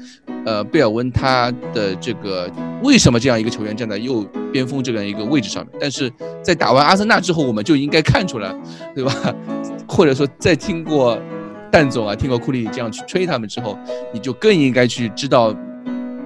[0.46, 2.50] 呃，贝尔温他的这个
[2.82, 5.76] 为什么这样一个球员站在右边锋这样一个位置上面。
[5.78, 6.10] 但是
[6.42, 8.56] 在打完阿森纳之后，我们就应该看出来，
[8.96, 9.14] 对吧？
[9.86, 11.20] 或者说在听过
[11.70, 13.78] 蛋总啊，听过库里这样去吹他们之后，
[14.14, 15.54] 你就更应该去知道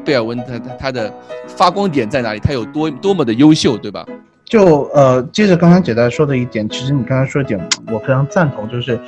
[0.06, 1.12] 贝尔温他他他的
[1.48, 4.06] 发光点在哪里，他有多多么的优秀，对吧？
[4.46, 7.60] 就呃，接着刚刚姐在说的一点，其实你刚才说一点，
[7.92, 9.00] 我非常赞同，就是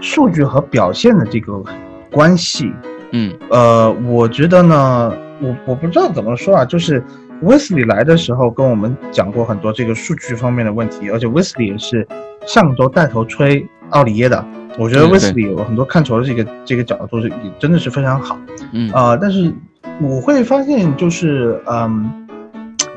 [0.00, 1.62] 数据和表现的这个
[2.10, 2.72] 关系。
[3.12, 7.02] 嗯呃，我觉得呢，我我不知道怎么说啊，就是
[7.42, 12.06] 威斯利来的时候跟我们讲过很多这个数据方面的问题，而且威斯利也是
[12.46, 14.44] 上周带头吹奥里耶的。
[14.78, 18.36] 我觉得对威斯利有很多看球的这个这个角度是也真的是非常好。
[18.72, 19.54] 嗯啊、但是
[20.02, 22.25] 我会发现就是嗯，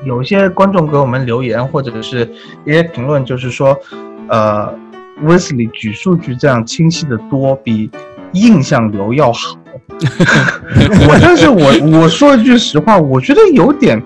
[0.05, 2.29] 有一些观众给我们留言或者是
[2.65, 3.77] 一些评论，就是说，
[4.27, 4.73] 呃
[5.23, 7.89] ，，Wesley 举数据这样清晰的多，比
[8.33, 9.57] 印象流要好。
[9.99, 14.01] 我但是我我说一句实话，我觉得有点，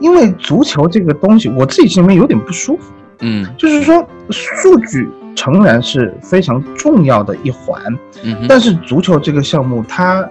[0.00, 2.92] 因为足球这个东西，我自己心里面有点不舒服。
[3.22, 5.06] 嗯就是说，数据
[5.36, 7.78] 诚然是非常重要的一环，
[8.24, 10.26] 嗯，但是足球这个项目，它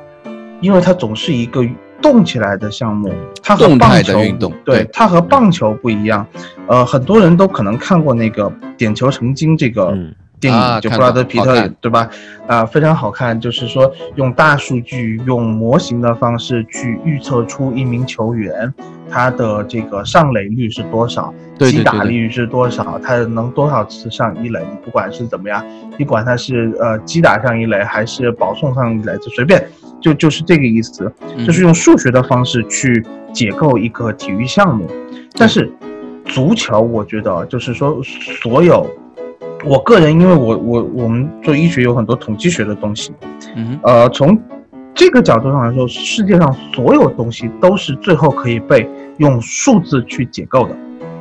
[0.60, 1.64] 因为它总是一个
[2.02, 6.26] 动起来的项目，它和动态的棒球运动对对它和棒球不一样。
[6.68, 12.10] 呃，很多人都可能看过那个《点球成金》这个嗯电影，啊就布拉德皮特对吧？
[12.48, 13.40] 啊、非常好看。
[13.40, 18.74] 就是说，用大数据、用模型的方式去预测出一名球员
[19.10, 24.60] 他的这个上垒率是多少，击打率是多少，他能多少次上一垒？
[24.60, 25.64] 你不管是怎么样，
[25.98, 29.68] 你管他是呃击打上一垒还是保送上一垒，就随便，
[30.02, 34.90] 就就是这个意思，嗯就是用数学的方式去解构一个体育项目。
[35.38, 35.72] 但是
[36.26, 38.00] 足球，我觉得就是说
[38.42, 38.90] 所有。
[39.66, 43.12] 我个人，因为我我我们做医学有很多统计学的东西，
[43.56, 44.38] 嗯呃，从
[44.94, 50.76] 这个角度上来说，世界上所有东西都是最后可以被用数字去解构的。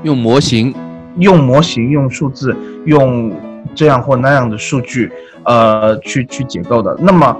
[0.04, 0.72] 用模型，
[1.18, 3.32] 用模型、用数字、用
[3.74, 5.10] 这样或那样的数据，
[5.42, 6.96] 呃，去去解构的。
[7.00, 7.36] 那么，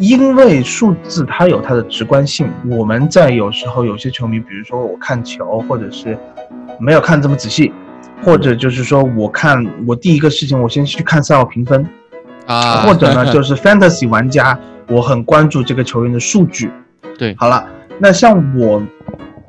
[0.00, 6.18] 因为数字它有它的直观性，我们在有时候有些球迷，比如说我看球，或者是
[6.80, 7.72] 没有看这么仔细，
[8.22, 11.86] 或者就是说我看我第一个事情，我先去看赛后评分，
[12.46, 16.70] 啊，或者呢 就是 fantasy 玩家，我很关注这个球员的数据。
[17.18, 17.66] 对好了，
[17.98, 18.82] 那像我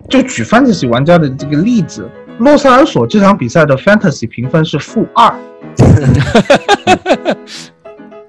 [0.10, 2.08] 就举 fantasy 玩家的这个例子，
[2.39, 5.34] 洛塞尔索这场比赛的 fantasy 评分是负二，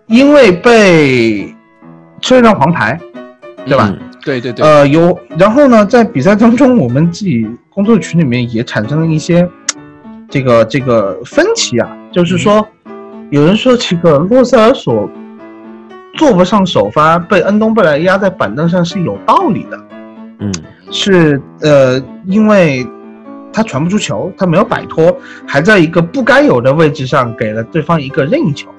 [0.07, 1.55] 因为被
[2.21, 2.99] 吹上黄牌，
[3.67, 3.89] 对吧？
[3.91, 9.49] 嗯对对对，呃，有，然后呢，在比赛当中，我们自己工作群里面也产生了一些
[10.29, 12.67] 这个这个分歧啊，就是说，
[13.31, 15.09] 有人说这个洛塞尔索
[16.15, 19.79] 坐不上首发，被恩东贝莱压在板凳上是有道理的，
[20.41, 20.53] 嗯。
[20.89, 22.87] 是呃，因为
[23.53, 28.71] 他传不出球，他没有摆脱，还在一个不该有的位置上给了对方一个任意球。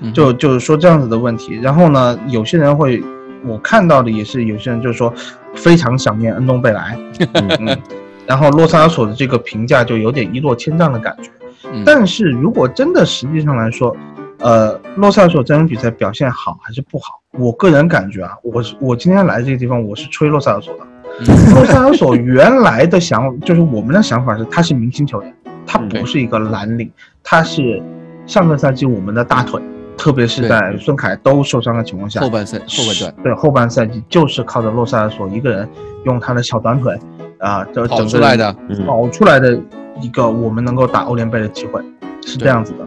[0.00, 0.12] 嗯。
[0.12, 1.58] 就就是说这样子的问题。
[1.62, 3.00] 然后呢，有些人会，
[3.44, 5.14] 我看到的也是有些人就是说
[5.54, 6.98] 非常想念恩东贝莱，
[7.34, 7.48] 嗯。
[7.60, 7.78] 嗯，
[8.26, 11.30] 然后洛萨尔索的这个评价就有点一落千丈的感觉。
[11.72, 13.96] 嗯但是如果真的实际上来说，
[14.38, 17.20] 呃，洛萨尔索这场比赛表现好还是不好？
[17.38, 20.80] 我个人感觉啊，我是我今天来这个地方，我是吹洛萨尔索的。
[21.20, 25.34] 嗯 洛萨尔索原来的想就是我们的想法是，他是明星球员，
[25.66, 26.90] 他嗯不是一个蓝领，
[27.22, 27.82] 他是
[28.26, 29.60] 上个赛季我们的大腿。
[29.96, 35.66] 特别是在孙凯都受伤的情况下，后半赛后半段对后半赛季就是靠着洛萨尔索一个人
[36.04, 36.94] 用他的小短腿
[37.38, 39.58] 啊，这跑整出来的，嗯跑出来的
[40.00, 41.80] 一个我们能够打欧联杯的机会，
[42.24, 42.86] 是这样子的。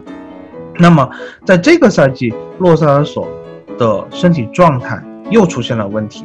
[0.78, 1.08] 那么
[1.44, 3.28] 在这个赛季，洛萨尔索
[3.78, 6.24] 的身体状态又出现了问题，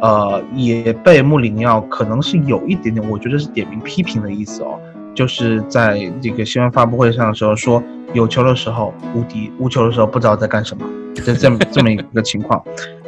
[0.00, 4.78] 呃，也被穆里尼奥可能是有一点点，我觉得是点名批评的意思哦，
[5.14, 10.84] 就是在这个新闻发布会上的时候说，有球的时候无敌，无球的时候不知道在干什么，
[11.14, 12.62] 这这么这么一个情况。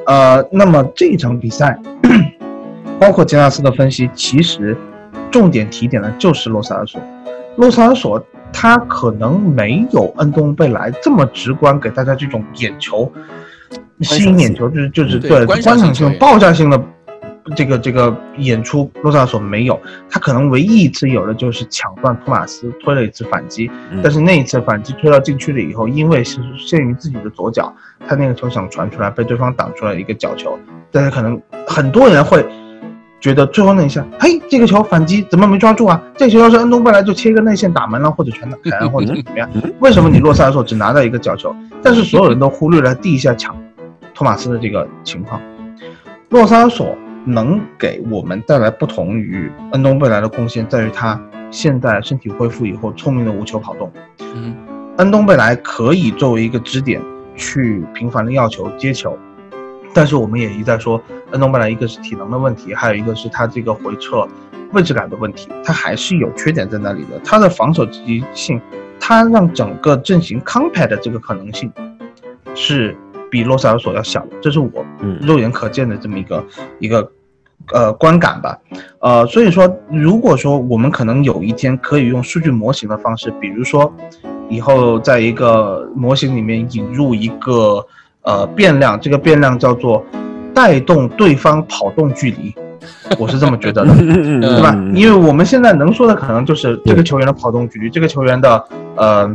[0.07, 1.79] 呃，那么这一场比赛，
[2.99, 4.77] 包括杰纳斯的分析，其实
[5.31, 7.01] 重点提点的就是洛萨尔索。
[7.57, 13.11] 洛萨尔索他可能没有恩东贝莱这么直观给大家这种眼球
[14.01, 16.81] 吸引眼球，就是就是对对观观赏性、爆炸性的
[17.57, 19.79] 这个这个演出，洛萨尔索没有。
[20.09, 27.73] 他可能唯一一次有的就是抢断托马斯，推了一次反击，嗯但是那一次反击推到禁区了以后，因为是限于自己的左脚，
[28.07, 30.59] 他那个球想传出来，被对方挡出来一个角球。
[30.91, 32.47] 但是可能很多人会
[33.21, 36.01] 觉得最后那一下，嘿，这个球反击怎么没抓住啊？
[36.17, 39.51] 这个球要是恩东贝莱就切一个内线打门了，或者全打开，或者怎么样？
[39.81, 41.55] 为什么你洛萨尔索只拿到一个角球？
[41.83, 43.57] 但是所有人都忽略了第一下抢
[44.15, 45.41] 托马斯的这个情况。
[46.29, 53.91] 洛萨尔索能给我们带来不同于恩东贝莱的贡献，在于他现在身体恢复以后，聪明的无球跑动。
[54.35, 54.55] 嗯，
[54.99, 57.03] 恩东贝莱可以作为一个支点
[57.35, 59.17] 去频繁的要球接球，
[59.95, 61.01] 但是我们也一再说，
[61.33, 64.27] 恩东贝莱一个是体能的问题，还有一个是他这个回撤
[64.73, 67.19] 位置感的问题，他还是有缺点在那里的。
[67.25, 68.61] 他的防守积极性，
[69.01, 71.73] 他让整个阵型 compact 的这个可能性
[72.55, 72.97] 是
[73.31, 76.45] 比洛塞尔索要小的，这是我嗯肉眼可见的这么一个
[76.79, 77.11] 一个
[77.73, 78.59] 呃观感吧。
[79.01, 83.93] 呃，所以说，如果说我们可能有一天可以用数据模型的方式，比如说
[84.49, 87.87] 以后在一个模型里面引入一个
[88.23, 90.05] 呃变量，这个变量叫做
[90.55, 92.55] 带动对方跑动距离，
[93.19, 93.95] 我是这么觉得的。
[93.99, 94.75] 嗯对吧？
[94.77, 98.65] 嗯因为我们现在能说的可能就是这个球员的跑动距离，这个球员的
[98.97, 99.31] 呃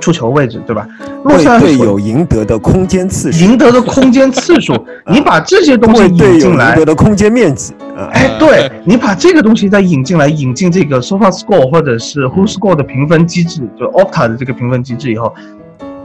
[0.00, 0.86] 出球位置，对吧？
[1.24, 4.72] 洛为塞尔索队友赢得的空间次数，赢得的空间次数，
[5.10, 15.34] 你把这些东西引进来得，的空间面积啊，哎，对你把这个东西再引进来，引进这个 SoFa Score 或者是 Who Score 的评分机制，就 Opta 的这个评分机制以后，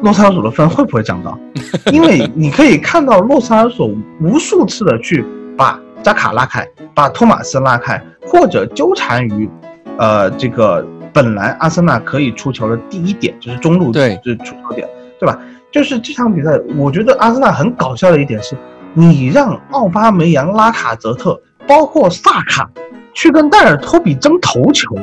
[0.03, 1.39] 洛萨尔索的分会不会降到？
[1.91, 3.89] 因为你可以看到洛萨尔索
[4.19, 5.25] 无数次的去
[5.57, 9.49] 把扎卡拉开，把托马斯拉开，或者纠缠于，
[9.97, 14.85] 呃，这个本来阿森纳可以出球的第一点，就是中路对就是出球点，
[15.17, 15.39] 对吧？
[15.71, 18.57] 就是这场比赛，我觉得阿森纳很搞笑的一点是，
[18.93, 22.69] 你让奥巴梅扬、拉卡泽特，包括萨卡，
[23.13, 24.95] 去跟戴尔托比争头球，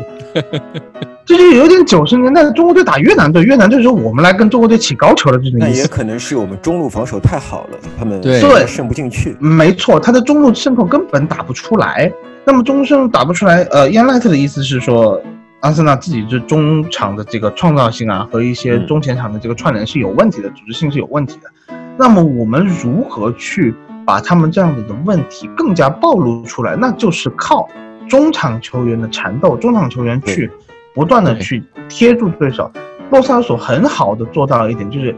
[1.25, 5.89] 这就有点九十年代的中国队打越南队，越南队说我们来跟中国队起高球的这种那也意思。
[5.89, 9.37] 可能是我们中路防守太好了，他们对对渗不进去。
[9.39, 12.13] 没错，他的中路渗透根本打不出来。
[12.45, 15.21] 那么中路渗打不出来，呃，燕莱特的意思是说，
[15.61, 21.75] 阿森纳自己这中场的这个创造性啊，和一些嗯中前场的这个串联是有问题的，组织性是有问题的。
[21.97, 23.75] 那么我们如何去
[24.07, 26.75] 把他们这样子的问题更加暴露出来？
[26.75, 27.69] 那就是靠
[28.11, 30.51] 中场球员的缠斗，中场球员去
[30.93, 32.71] 不断的去贴住对手。
[33.11, 35.15] 洛萨尔索很好的做到了一点，就是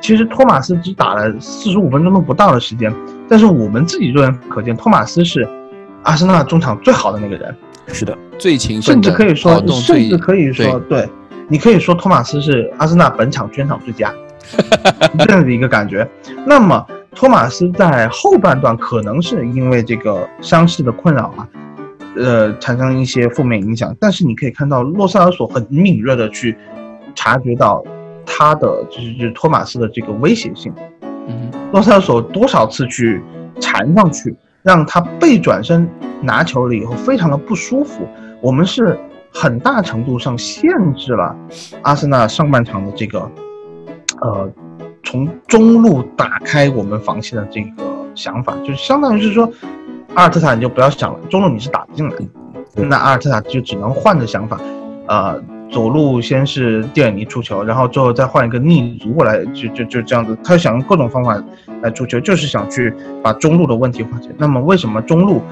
[0.00, 2.92] 其实托马斯只打了四十五分钟都不到的时间，
[3.28, 5.46] 但是我们自己肉眼可见，托马斯是
[6.04, 7.54] 阿森纳中场最好的那个人，
[7.88, 11.08] 是的，最勤奋甚至，可以说甚最至可以说，对，
[11.48, 14.12] 你可以说托马斯是阿森纳本场全场最佳，
[15.18, 16.08] 这样的一个感觉。
[16.46, 21.46] 那么托马斯在后半段可能是因为这个伤势的困扰啊，
[22.16, 26.56] 呃，产生一些负面影响，但是你可以看到洛塞尔索很敏锐的去
[27.14, 27.84] 察觉到
[28.24, 30.72] 他的就是就是托马斯的这个威胁性。
[31.28, 33.20] 嗯洛塞尔索多少次去
[33.60, 35.88] 缠上去，让他背转身
[36.22, 38.06] 拿球了以后非常的不舒服。
[38.40, 38.98] 我们是
[39.32, 41.36] 很大程度上限制了
[41.82, 43.30] 阿森纳上半场的这个，
[44.22, 44.50] 呃，
[45.02, 47.70] 从中路打开我们防线的这个
[48.14, 49.50] 想法，就是相当于是说，
[50.16, 54.58] 阿尔特塔你就不要想了，中路你是打不进来的，那阿尔特塔就只能换着想法，
[55.08, 61.38] 呃，左路先是蒂尔尼出球，然后最后再换一个逆足过来，就就就这样子，他想用各种方法
[61.82, 62.90] 来出球，就是想去
[63.22, 64.30] 把中路的问题化解。
[64.38, 65.42] 那么为什么中路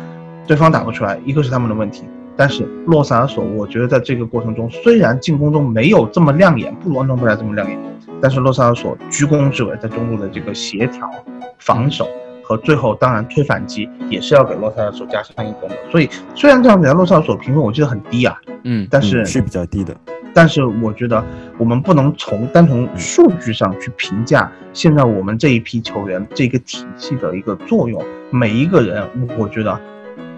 [0.46, 1.19] 对方打不出来？
[1.27, 2.04] 一个是他们的问题，
[2.35, 7.79] 但是洛萨尔索，我觉得在这个过程中，虽然进攻中没有这么亮眼，不如恩东贝莱这么亮眼，
[8.19, 11.10] 但是洛萨尔索居功至伟，在中路的这个协调、
[11.58, 12.08] 防守
[12.44, 15.76] 和最后当然推反击，也是要给洛萨尔索加上一分的。
[15.90, 19.96] 所以虽然这场比赛洛萨尔索评分我记得很低啊，嗯，但是、嗯是比较低的。
[20.36, 21.24] 但是我觉得
[21.58, 28.04] 我们不能从单从数据上去评价现在我们这一批球员这个体系的一个作用。
[28.30, 29.80] 每一个人，我觉得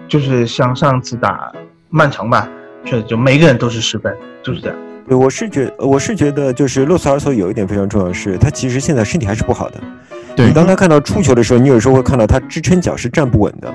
[0.07, 1.51] 就是像上次打
[1.89, 2.47] 曼城吧，
[2.85, 4.77] 确实就每个人都是十分，就是这样。
[5.07, 9.75] 对，我是觉我是觉得就是洛塞尔索有一点非常重要的是，他其实现在身体还是不好的。
[10.35, 13.73] 对，当他看到出球的时候，你有时候会看到他支撑脚是站不稳的。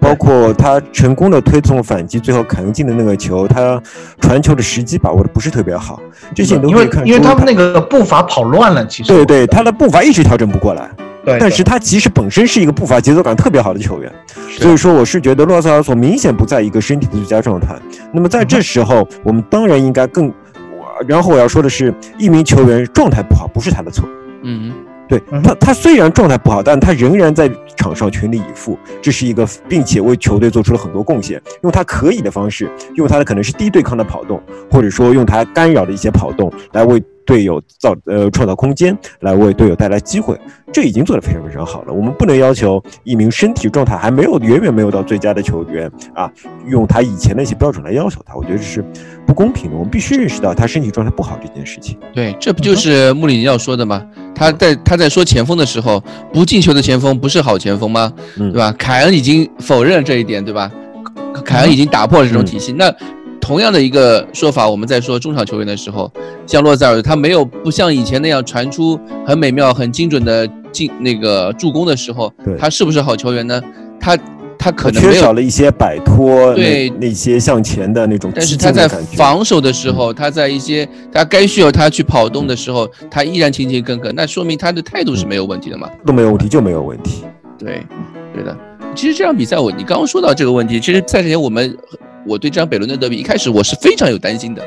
[0.00, 3.80] 包括他成功的推送反击，最后凯恩进的那个球，他
[4.20, 5.98] 传球的时机把握的不是特别好，
[6.34, 7.08] 这些你都可以看出。
[7.08, 10.90] 因为他们那个步伐跑乱了，其实对对，他的步伐一直调整不过来。
[11.24, 14.12] 对，但是他其实本身是一个步伐节奏感特别好的球员，
[14.58, 17.74] 所以说我是觉得洛塞尔索明显不在一个身体的最佳状态。
[18.12, 20.30] 那么在这时候，我们当然应该更，
[21.06, 24.08] 然后我要说的是，一名球员状态不好不是他的错。
[24.42, 24.72] 嗯。
[25.06, 31.40] 对他，他虽然状态不好，但他仍然在场上全力以赴，这是一个，并且为球队做出了很多贡献。
[31.60, 37.02] 用他可以的方式，用他的可能是低对抗的跑动，或者说用他干扰的一些跑动来为。
[37.26, 40.38] 队友造呃创造空间来为队友带来机会，
[40.72, 41.92] 这已经做得非常非常好了。
[41.92, 46.30] 我们不能要求一名身体状态还没有远远没有到最佳的球员啊，
[46.68, 48.84] 用他以前的一些标准来要求他，我觉得这是
[49.26, 49.76] 不公平的。
[49.76, 51.98] 我们必须认识到他身体状态不好这件事情。
[52.12, 54.02] 对，这不就是穆里尼奥说的吗？
[54.34, 56.02] 他在他在说前锋的时候，
[56.32, 58.12] 不进球的前锋不是好前锋吗？
[58.36, 58.74] 对吧？
[58.78, 60.70] 凯恩已经否认这一点，对吧？
[61.44, 62.94] 凯恩已经打破了这种体系，那。
[63.44, 66.10] 同样的一个说法，我们在说中场球员的时候，
[66.46, 73.60] 像洛塞尔，他没有不像以前那样传出很美妙、很精准的进那个助攻的时候，他是不是好球员呢？
[74.00, 74.18] 他
[74.58, 85.86] 他可能缺少了一些摆脱对那些向前的那种，但是他在防守的时候，他在一些他该需要他去跑动的时候，他依然勤勤恳恳，那说明他的态度是没有问题的嘛？
[86.06, 87.24] 都没有问题就没有问题。
[87.58, 87.86] 对，
[88.32, 88.56] 对的。
[88.94, 91.76] 其实这场比赛，我你刚刚说到这个问题，其实赛前我们。
[92.26, 94.62] 我对这场北伦敦德比一开始我是非常有担心的，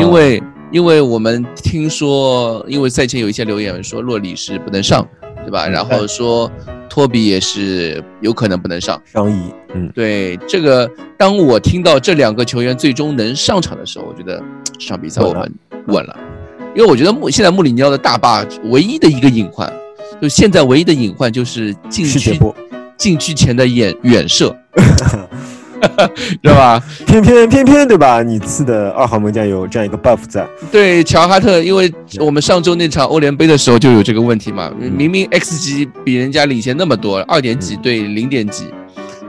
[0.00, 5.06] 因为因为我们听说，因为赛前有一些留言说洛里是不能上，
[5.44, 5.68] 对吧？
[5.68, 6.50] 然后说
[6.88, 9.52] 托比也是有可能不能上，商议。
[9.74, 14.42] 嗯，对这个，当我听到这两个球员最终能上场的时候，我觉得
[14.78, 15.52] 这场比赛我们
[15.88, 16.16] 稳了，
[16.74, 19.70] 因为我觉得穆现在穆里尼奥的大坝唯一的一个隐患，
[20.20, 22.38] 就现在唯一的隐患就是禁区
[22.96, 24.54] 禁区前的远远射。
[26.42, 26.82] 知道吧？
[27.06, 28.22] 偏偏偏偏，对吧？
[28.22, 30.46] 你次的二号门将有这样一个 buff 在。
[30.70, 38.66] 对，乔哈特，因为我们上周那场欧联杯的时候就有这个问题嘛，明明 x 级比人家领先那么多，二点几对零点几，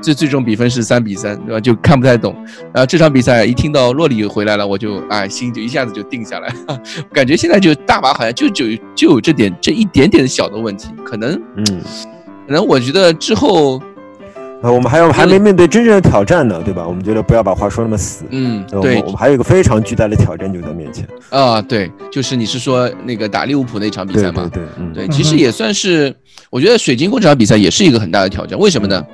[0.01, 1.59] 最最终比分是三比三，对吧？
[1.59, 2.35] 就看不太懂。
[2.73, 6.53] 然后这场比赛一听到洛里回来了，我就哎心就一下子就定下来，
[7.11, 11.65] 感觉现在就大马好像就就就有这点这一点点小的问题，可能嗯，
[12.47, 13.81] 可能我觉得之后。
[14.64, 16.88] 啊，我们还要还没面对真正的挑战呢，对吧？
[16.88, 18.24] 我们觉得不要把话说那么死。
[18.30, 21.05] 嗯，对，我们还有一个非常巨大的挑战就在面前。
[21.30, 24.49] 啊，对，就是你是说那个打利物浦那场比赛吗？
[24.53, 26.16] 对对对，对，其实也算是，
[26.49, 28.57] 我觉得水晶宫这场比赛也是一个很大的挑战。
[28.57, 29.05] 为什么呢？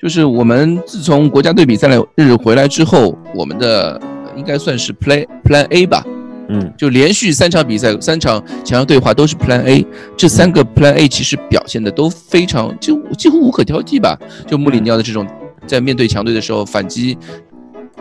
[0.00, 4.00] 就是我们自从国家队比赛日回来之后，我们的
[4.36, 6.02] 应该算是 Play Plan A 吧。
[6.48, 9.86] 嗯，就连续三场比赛，三场强强对话都是 Plan A，
[10.16, 14.18] 这三个 Plan A 其实表现的都非常，就几乎无可挑剔吧。
[14.46, 15.26] 就穆里尼奥的这种
[15.66, 17.16] 在面对强队的时候反击，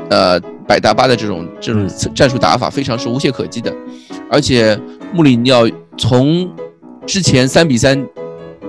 [0.09, 3.73] 呃，百大巴的这种这种战术打法非常是无懈可击的。
[4.29, 4.77] 而且
[5.13, 5.67] 穆里尼奥
[5.97, 6.51] 从
[7.05, 8.05] 之前三比三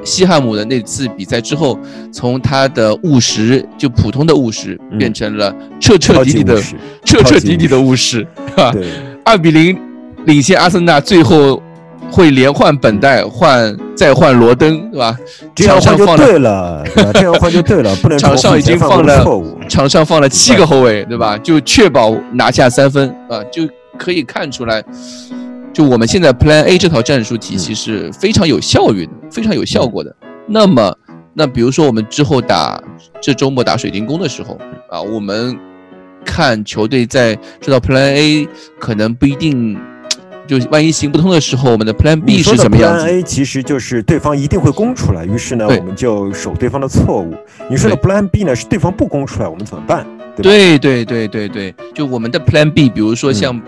[0.04, 1.78] 西汉姆的那次比赛之后，
[2.12, 6.60] 从他的务实就普通的务实变成了彻彻底底的
[7.04, 8.74] 彻彻底底的务实，是吧？
[9.24, 9.78] 二比零
[10.26, 11.62] 领先阿森纳，最后
[12.10, 15.16] 会连换本代，换再换罗登，对吧？
[15.54, 19.24] 这样换就对了， 这样换就对了，不能场上已经放了
[19.68, 21.38] 场上放了七个后卫，对吧？
[21.38, 23.62] 就确保拿下三分啊，就
[23.98, 24.84] 可以看出来，
[25.72, 30.14] 就我们现在 Plan A 这套战术体系是非常有效率的，非常有效果的。
[30.46, 30.94] 那么，
[31.32, 32.78] 那比如说我们之后打
[33.22, 34.58] 这周末打水晶宫的时候
[34.90, 35.58] 啊，我们。
[36.24, 38.48] 看球队在知道 Plan A
[38.78, 39.78] 可能不一定，
[40.46, 47.34] 就万一行不通的时候，我们的 Plan B 是怎么样？Plan A 其实就是对方一定会攻出来，于是呢，我们就守对方的错误。
[47.70, 50.06] 你说的 Plan B 呢，是对方不攻出来，我们怎么办？
[50.36, 53.60] 对对对对对，就我们的 Plan B，比如说像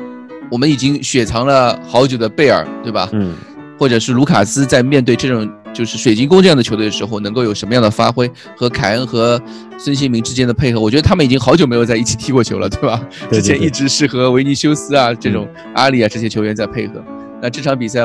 [0.50, 3.08] 我们已经雪藏了好久的贝尔，对吧？
[3.12, 3.34] 嗯，
[3.78, 5.48] 或者是卢卡斯在面对这种。
[5.76, 8.30] 就是水晶宫这样的球队的时候，能够有什么样的发挥？
[8.56, 9.38] 和凯恩和
[9.76, 12.98] 孙兴民之间的配合，我觉得他们已经好久没有在一起踢过球了，对吧？
[13.30, 16.94] 之前一直是和维尼修斯啊、这种阿里啊这些球员在配合。
[17.42, 18.00] 那这场比赛，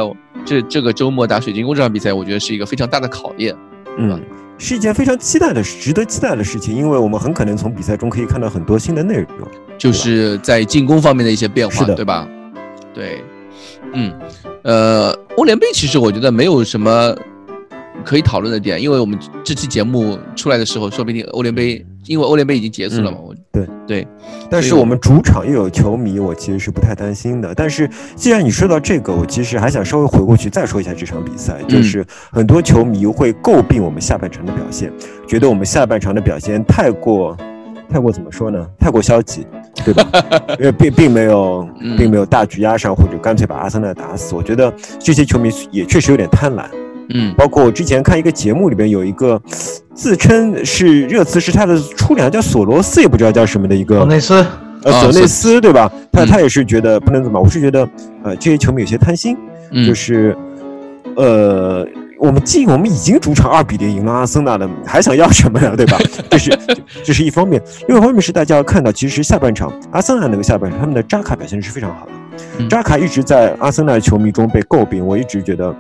[0.46, 3.56] 这这个周末打水晶宫这场比赛，我觉得是一个非常大的考验，
[3.98, 4.22] 嗯，
[4.58, 9.48] 是一件非常期待的、值得期待的事情，因为我们很可能从比赛中可以看到很多新的内容，
[9.78, 12.28] 就是在进攻方面的一些变化，对吧？
[12.94, 13.24] 对，
[13.94, 14.14] 嗯，
[14.64, 17.16] 呃，欧联杯其实我觉得没有什么
[18.04, 23.18] 可以讨论的点，因为我们这期节目出来的时候，说不定欧联杯，因为欧联杯已经结束了嘛。
[23.20, 24.08] 我对对，
[24.50, 27.54] 但是我们主场又有球迷，我其实是不太担心的。
[27.54, 34.92] 但是既然你说到这个，我其实还想稍微回过去再说一下这场比赛，就是很多球迷会诟病我们下半场的表现，
[35.28, 37.38] 觉得我们下半场的表现太过，
[37.90, 38.66] 太过怎么说呢？
[38.80, 39.46] 太过消极，
[39.84, 40.08] 对吧？
[40.58, 41.68] 因为并并没有，
[41.98, 44.34] 并没有大局压上，或者干脆把阿森纳打死。
[44.34, 46.66] 我觉得这些球迷也确实有点贪婪。
[47.14, 49.42] 嗯，包括我之前看一个节目里边有一个
[49.94, 54.46] 自称是热刺是他的初恋，叫索罗斯，也不知道叫什么的一个索内斯，
[54.84, 55.92] 呃，索内斯对吧？
[56.12, 57.88] 他嗯他也是觉得不能怎么，我是觉得
[58.24, 59.38] 呃这些球迷有些贪心，
[59.72, 60.36] 嗯就是
[61.16, 61.86] 呃
[62.20, 65.74] 我们进我们已经主场二比零赢了阿森纳了，还想要什么呀？
[65.78, 65.98] 对吧？
[66.30, 66.60] 这是
[67.04, 72.12] 这是一方面，另外一方面是大家要看到，其实下半场阿森纳那个下半场他们的扎卡表现是非常好的，
[72.60, 75.76] 嗯扎卡一直在阿森纳球迷中被诟病，我一直觉得。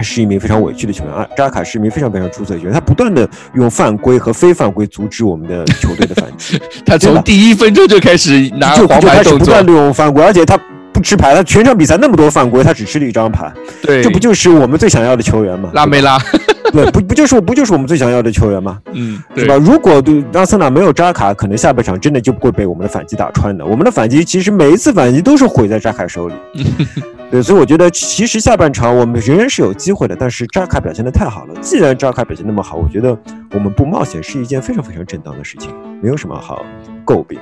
[0.00, 1.26] 是一名非常委屈的球员啊！
[1.36, 10.58] 扎卡是一名非常非常出色的球员，他不断的用犯规和非犯规阻止我们的球队的反击， 他从第一分钟就开始拿就黄牌动作就开始不断，利用犯规，而且他
[10.92, 15.70] 不吃牌，他全场比赛那么多犯规，他只吃了一张牌，对，这不就是我们最想要的球员吗？
[15.72, 16.18] 拉梅拉，
[16.72, 18.78] 对，不不就是不就是我们最想要的球员吗？
[18.92, 19.56] 嗯，对是吧？
[19.56, 23.64] 如果对阿森纳没有扎卡，可能下半场真的就不会被我们的反击打穿的。
[23.64, 26.34] 我们的反击其实每一次反击都是毁在扎卡手里。
[27.30, 31.54] 对，所以我觉得其实下半场我们仍然是有机会的，但是扎卡表现的太好了。
[31.60, 33.18] 既然扎卡表现那么好，我觉得
[33.52, 35.70] 我们不冒险是一件非常非常正当的事情，
[36.00, 36.64] 没有什么好
[37.04, 37.38] 诟病。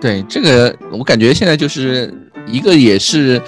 [0.00, 2.12] 对这个，我感觉现在就是
[2.46, 3.40] 一个也是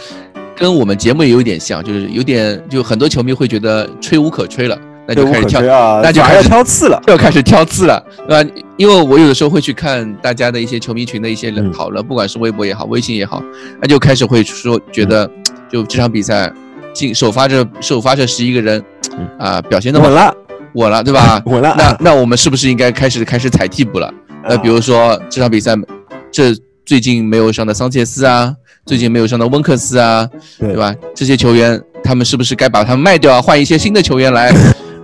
[0.56, 5.60] 跟我们节目也有点像，就是有点就很多球迷会觉得吹无可吹了，那就开始挑
[6.02, 7.00] 那就开始挑刺了。
[7.08, 8.50] 又开始挑刺了，对吧？
[8.76, 13.42] 因为我有的时候会去看大家的一些球迷群的一些嗯讨论，不管是微博也好，微信也好，
[13.80, 15.39] 那就开始会说觉得，嗯
[15.70, 16.52] 就这场比赛
[16.92, 18.82] 进首发这首发这十一个人
[19.18, 20.34] 嗯啊、表现的稳了，
[20.74, 21.42] 稳了，对吧？
[21.46, 21.74] 稳了。
[21.76, 24.12] 那那我们是不是应该开始开始踩替补了？
[24.44, 25.74] 呃，啊比如说这场比赛，
[26.30, 26.54] 这
[26.86, 28.54] 最近没有上的桑切斯啊，
[28.86, 30.94] 最近没有上的温克斯啊，对对吧？
[31.14, 34.52] 这些球员他们是不是该把他们卖掉啊，换一些新的球员来，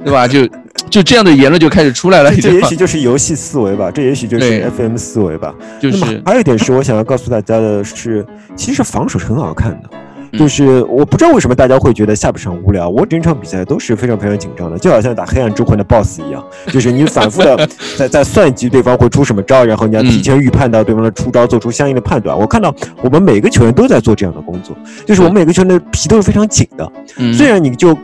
[0.05, 0.27] 对吧？
[0.27, 0.47] 就
[0.89, 5.53] 就这样的言论就开始出来了，这也许就是游戏思维吧，这也许就是 FM 思维吧。
[5.81, 9.91] 就是还有一点是我想要告诉大家的是，其实防守是很好看的。
[10.37, 22.39] 嗯就是我不知道为什么大家会觉得下半场无聊，我整场比赛都是非常非常紧张的，就好像打黑暗之魂的 BOSS 一样，就是你反复的在 在算计对方会出什么招，然后你要提前预判到对方的出招，做出相应的判断。
[22.39, 24.77] 我看到我们每个球员都在做这样的工作，
[25.07, 26.93] 就是我们每个球员的皮都是非常紧的。
[27.19, 27.97] 嗯虽然你就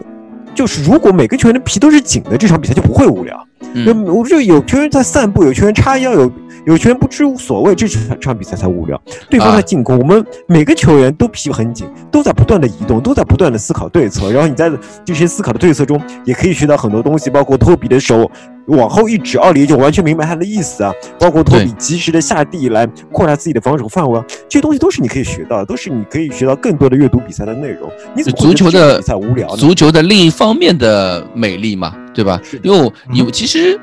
[0.54, 3.46] 就是如果每个球员的皮都是紧的，这场比赛就不会无聊。
[3.74, 6.30] 嗯那我就有球员在散步，有球员叉腰，有
[6.64, 9.00] 有球员不知所谓，这场场比赛才无聊。
[9.28, 14.30] 对方啊在进攻，我们每个球员都皮很紧，都在不断的移动，都在不断的思考对策。
[14.30, 14.70] 然后你在
[15.04, 18.30] 这些思考的对策中，也可以学到很多东西，包括托比的手
[18.66, 20.92] 往后一指，奥里就完全明白他的意思啊。
[21.18, 27.90] 包括托比及时的下地来扩大自己的防守范围啊，这些东西都是你可以学到的，都是你可以学到更多的阅读比赛的内容。
[28.14, 29.56] 你怎么会足球的觉得比赛无聊呢？
[29.56, 33.78] 足球的另一方面的美丽嘛，对吧因为我有其实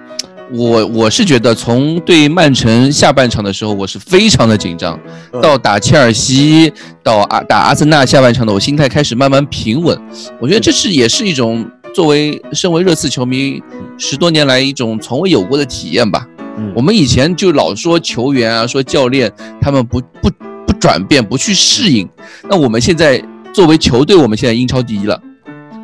[0.52, 5.00] 我我是觉得从对曼城下半场的时候，我是非常的紧张，
[5.32, 6.72] 嗯到打切尔西，
[7.04, 10.00] 到阿打阿森纳下半场的，我心态开始慢慢平稳。
[10.39, 13.62] 我觉得这是也是一种作为身为热刺球迷
[13.97, 16.26] 十多年来一种从未有过的体验吧。
[16.58, 19.32] 嗯我们以前就老说球员啊，说教练
[19.62, 20.30] 他们不不
[20.66, 22.10] 不转变，不去适应。
[22.50, 23.24] 那我们现在
[23.54, 25.22] 作为球队，我们现在英超第一了。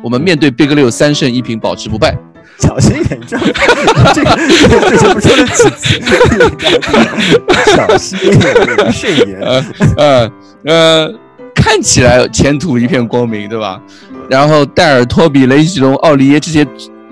[0.02, 2.16] 我们面对贝格六三胜一平，保持不败。
[2.58, 3.36] 小心一点， 这
[4.14, 4.36] 这个
[4.88, 6.00] 这些不说了几次，
[7.74, 9.40] 小心一点，慎言。
[9.96, 10.30] 呃
[10.64, 11.14] 呃，
[11.54, 13.80] 看起来前途一片光明，对吧？
[14.28, 16.66] 然后戴尔、托比、雷吉隆、奥利耶这些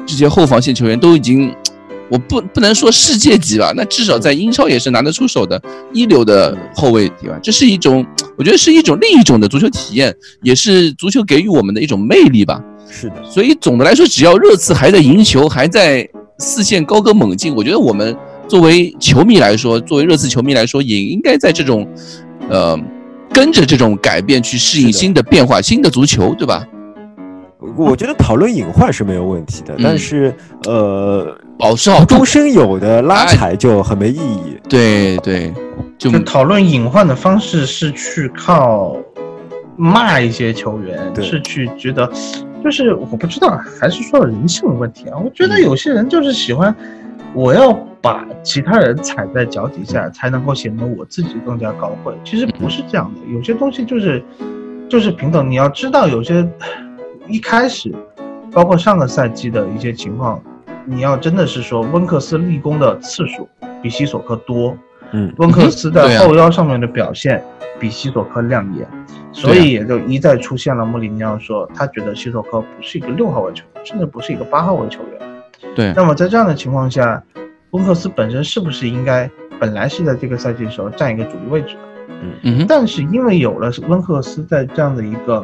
[0.07, 1.55] 这些后防线球员都已经，
[2.11, 5.61] 我不不能说世界级吧，那至少在英超也是拿得出手的
[5.93, 7.39] 一流的后卫，对吧？
[7.43, 8.05] 这是一种，
[8.37, 12.63] 我觉得是一种另一种的足球体验，也是足球给予我们的一种魅力吧。
[12.91, 16.07] 是的，所以总的来说，只要热刺还在赢球，还在
[16.39, 18.15] 四线高歌猛进，我觉得我们
[18.47, 21.89] 作为球迷来说，作为热刺球迷来说，也应该在这种，
[22.51, 22.79] 呃，
[23.33, 26.65] 跟着这种改变去适应新的变化、新的足球，对吧？
[27.77, 30.35] 我觉得讨论隐患是没有问题的，嗯但是
[30.67, 34.59] 呃，保持好终身有的拉踩就很没意义。
[34.69, 35.53] 对对，
[35.99, 38.97] 就就讨论隐患的方式是去靠
[39.77, 42.11] 骂一些球员，是去觉得，
[42.63, 45.19] 就是我不知道，还是说人性的问题啊。
[45.19, 46.75] 我觉得有些人就是喜欢，
[47.35, 52.15] 我要把其他人踩在脚底下，才能够显得我自己更加高贵。
[52.25, 54.23] 其实不是这样的，有些东西就是
[54.89, 55.51] 就是平等。
[55.51, 56.47] 你要知道，有些
[57.27, 57.95] 一开始，
[58.53, 60.43] 包括上个赛季的一些情况，
[60.85, 63.49] 你要真的是说温克斯立功的次数
[63.83, 64.77] 比西索科多，
[65.13, 67.43] 嗯，温克斯在后腰上面的表现
[67.81, 68.87] 比西索科亮眼，
[69.33, 75.75] 所以也就一再出现了穆里尼奥说他觉得西索科不是一个六号位球员，甚至不是一个八号位球员。
[75.75, 77.23] 对，那么在这样的情况下，
[77.71, 81.81] 温克斯本身是不是应该本来是在这个赛季的时候占一个主力位置的？
[82.09, 85.43] 嗯嗯，但是因为有了温克斯在这样的一个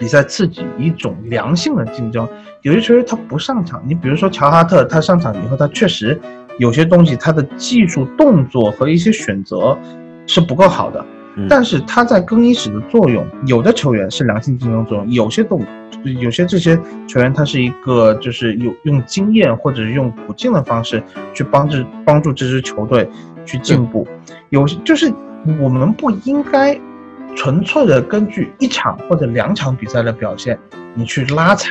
[0.00, 2.26] 比赛刺激，一种良性的竞争，
[2.62, 6.18] 有些球员他不上场，你比如说乔哈特，他上场以后，他确实
[6.58, 9.78] 有些东西他的技术动作和一些选择
[10.26, 11.04] 是不够好的。
[11.36, 11.46] 嗯。
[11.50, 15.62] 但是他在更衣室的作用，有的球员是良性竞争作用，有些动，
[16.18, 16.30] 有。
[16.30, 21.02] 些这些球员他是一个就是有用经验或者是用普进的方式
[21.34, 23.06] 去帮助帮助这支球队
[23.44, 24.08] 去进步，
[24.48, 25.12] 有就是
[25.60, 26.74] 我们不应该
[27.36, 30.58] 纯粹的根据一场或者两场比赛的表现，
[30.94, 31.70] 你去拉踩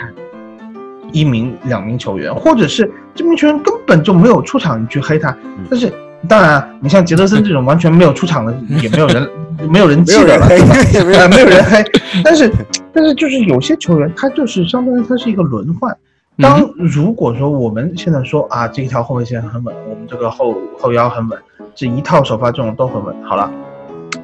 [1.11, 5.35] 一名两名球员，或者是这名球员根本就没有出场，你去黑他，
[5.69, 5.93] 但是。
[6.27, 8.53] 当然，你像杰德森这种完全没有出场的，
[8.83, 9.29] 也没有人，
[9.71, 10.49] 没有人记得了，
[10.93, 11.81] 也没有 呃没有人黑。
[12.25, 12.51] 但是，
[12.91, 15.95] 但是就是有些球员，他就是相当于他是一个轮换。
[16.35, 21.39] 当如果说我们现在说啊，这一条后卫线很稳，我们这个后后腰很稳，
[21.73, 23.15] 这一套首发阵容都很稳。
[23.23, 23.49] 好了，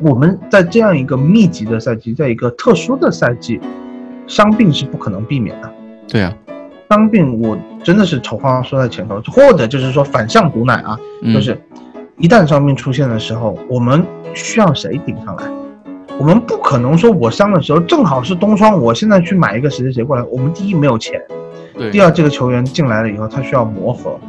[0.01, 3.59] 我们在这样一个密集的赛季，在一个特殊的赛季，
[4.27, 5.71] 伤病是不可能避免的。
[6.07, 6.33] 对啊，
[6.89, 11.59] 伤病我真的是丑话说在前头，或者就是说反向毒奶啊，嗯就是
[12.17, 15.43] 一旦伤病出现的时候，我们需要谁顶上来？
[16.17, 20.23] 我们不可能说我伤的时候正好是冬窗，我现在去买一个谁谁谁过来。
[20.23, 21.21] 我们第一没有钱，
[21.77, 24.19] 对，第二这个球员进来了以后，他需要磨合，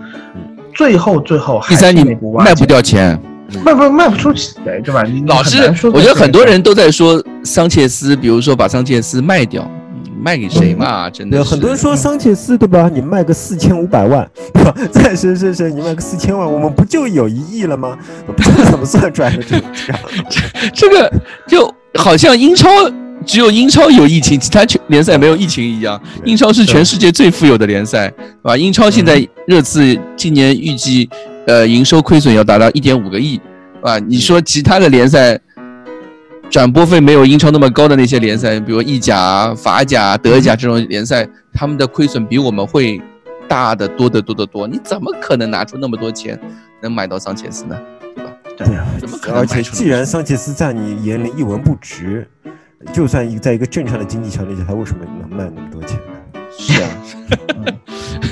[0.74, 2.02] 最后最后还第三你
[2.38, 3.20] 卖不掉钱。
[3.64, 5.02] 卖不卖不出去，对吧？
[5.04, 9.62] 你你老师很难说，我觉得很多人都在说桑切斯，比如说把桑切斯卖掉，
[9.94, 11.08] 嗯卖给谁嘛？
[11.08, 12.90] 真的很多人说桑切斯对吧？
[12.92, 14.74] 你卖个四千五百万，对吧？
[14.90, 17.96] 再是是是，你卖个四千万，我们不就有一亿了吗？
[18.26, 20.00] 不知道怎么算出来的这 这样？
[20.74, 21.12] 这个
[21.46, 22.68] 就好像英超
[23.24, 26.00] 只有英超有疫情，其他球联赛没有疫情一样。
[26.24, 28.56] 英超是全世界最富有的联赛，对吧？
[28.56, 31.08] 英超现在热刺今年预计
[31.46, 33.34] 呃营收亏损要达到一点五个亿，
[33.76, 33.98] 是吧？
[33.98, 35.38] 你说其他的联赛
[36.50, 43.00] 转播费没有英超那么高的那些联赛，比如意甲、法甲、德甲这种联赛，他们的亏损比我们会
[43.48, 44.66] 大的多得多得多。
[44.68, 46.38] 你怎么可能拿出那么多钱
[46.82, 47.76] 能买到桑切斯呢？
[48.14, 48.32] 对吧？
[48.56, 52.28] 对呀怎么可能既然桑切斯在你眼里一文不值，
[52.92, 56.40] 就算一在一个正常的经济条件下，他为什么能卖那么多钱呢？
[56.56, 56.88] 是啊，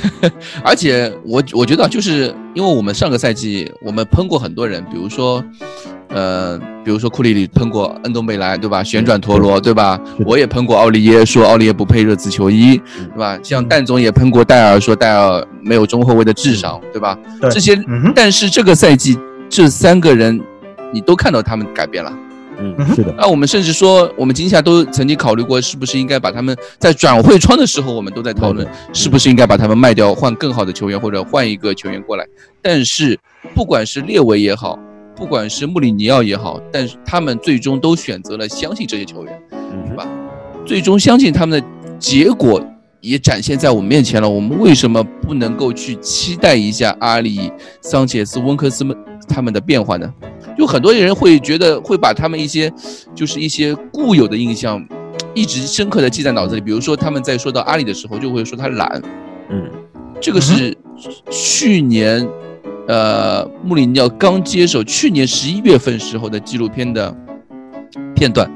[0.65, 5.43] 而且我我觉得啊就是因为我们上个赛季我们喷过很多人，比如说，
[6.09, 8.83] 呃，比如说库里里喷过恩东贝莱，对吧？
[8.83, 13.39] 旋转陀螺，对吧我也喷过奥利耶，说奥利耶不配热刺球衣，嗯对吧？
[13.43, 17.19] 像蛋总也喷过戴尔，说戴尔没有中后卫的智商，对吧？
[17.41, 17.79] 对这些，
[18.15, 19.19] 但是这个赛季
[19.49, 20.41] 这三个人，
[20.93, 22.13] 你都看到他们改变了。
[22.59, 32.27] 嗯是的，那我们甚至说，我们今夏都曾经考虑过，是不是应该把他们在转会窗的时候，我们都在讨论，是不是应该把他们卖掉，换更好的球员，或者换一个球员过来。
[32.63, 33.19] 但是，
[33.55, 34.79] 不管是列维也好，
[35.17, 40.07] 不管是穆里尼奥也好，但是他们最终都选择了相信这些球员，嗯是吧？
[40.65, 41.67] 最终相信他们的
[41.99, 42.65] 结果
[43.01, 44.29] 也展现在我们面前了。
[44.29, 47.53] 我们为什么不能够去期待一下阿里、
[47.83, 48.97] 桑切斯、温克斯们
[49.29, 50.11] 他们的变化呢？
[50.57, 52.73] 就很多人会觉得会把他们一些
[53.15, 54.85] 就是一些固有的印象
[55.35, 56.61] 一直深刻的记在脑子里。
[56.61, 59.03] 比如说他们在说到阿里的时候，就会说他懒，
[59.51, 59.71] 嗯
[60.21, 60.77] 这个是
[61.31, 62.27] 去年
[62.87, 67.15] 呃穆里尼奥刚接手，去年十一月份时候的纪录片的
[68.15, 68.51] 片段。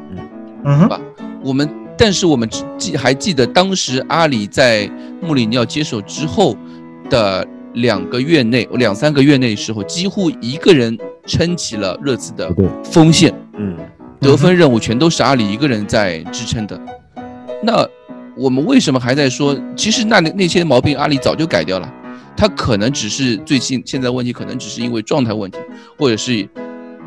[0.64, 1.00] 嗯哼吧
[1.42, 4.88] 我们但是我们只记还记得当时阿里在
[5.20, 6.56] 穆里尼奥接手之后
[7.10, 10.96] 的两个月内，两三个月内时候，几乎一个人
[11.28, 12.52] 撑起了热刺的
[12.82, 13.76] 锋线，嗯
[14.20, 16.80] 得分任务全都是阿里一个人在支撑的。
[17.62, 17.86] 那
[18.36, 19.56] 我们为什么还在说？
[19.76, 21.88] 其实那那些毛病阿里早就改掉了，
[22.36, 25.58] 他可能只是最近现在问题，可能只是因为状态问题，
[25.96, 26.48] 或者是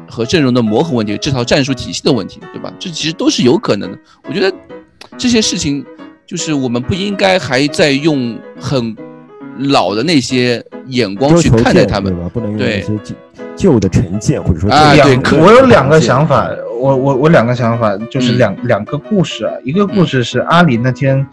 [0.07, 2.71] 和阵容的磨合问题，这套战术体系的问题，对吧？
[2.79, 3.97] 这其实都是有可能的。
[4.29, 4.53] 我觉得
[5.17, 5.83] 这些事情，
[6.25, 8.95] 就是我们不应该还在用很
[9.57, 12.15] 老的那些眼光去看待他们
[12.57, 12.85] 对。
[13.61, 16.49] 旧旧的成见，或者说啊旧的我有两个想法，
[16.79, 19.53] 我我我两个想法，就是嗯两、两个故事啊。
[19.63, 21.25] 一个故事是阿里那天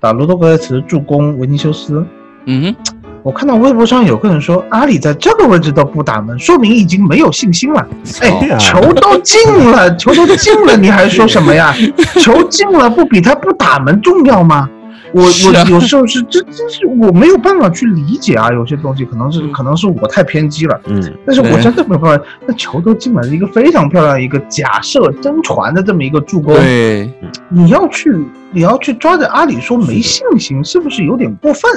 [0.00, 2.04] 打罗多格雷茨助攻维尼修斯，
[2.46, 7.86] 嗯哼，我看到微博上有个人说，阿里在这个位置都不打门，说明已经没有信心了。
[8.22, 9.38] 哎球都进
[9.70, 11.72] 了， 球都进了，你还说什么呀？
[12.20, 14.68] 球进了不比他不打门重要吗？
[15.12, 22.24] 我我有时候是这真是我没有办法去理解啊，有些东西可能是嗯可能是我太偏激了，嗯，但是我真的没有办法。
[22.46, 27.10] 那球都进了，一个非常漂亮一个假设真传的这么一个助攻，对，
[27.48, 28.10] 你要去
[28.52, 31.70] 你要去抓着阿里说没信心，是不是有点过分？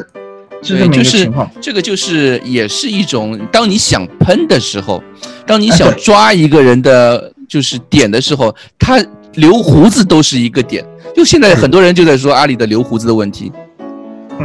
[0.64, 1.50] 是这，么一就是个情况。
[1.60, 5.02] 这个就是也是一种，当你想喷的时候，
[5.46, 9.04] 当你想抓一个人的就是点的时候，他
[9.36, 10.86] 留胡子都是一个点。
[11.16, 13.52] 就现在很多人就在说阿里的留胡子的问题，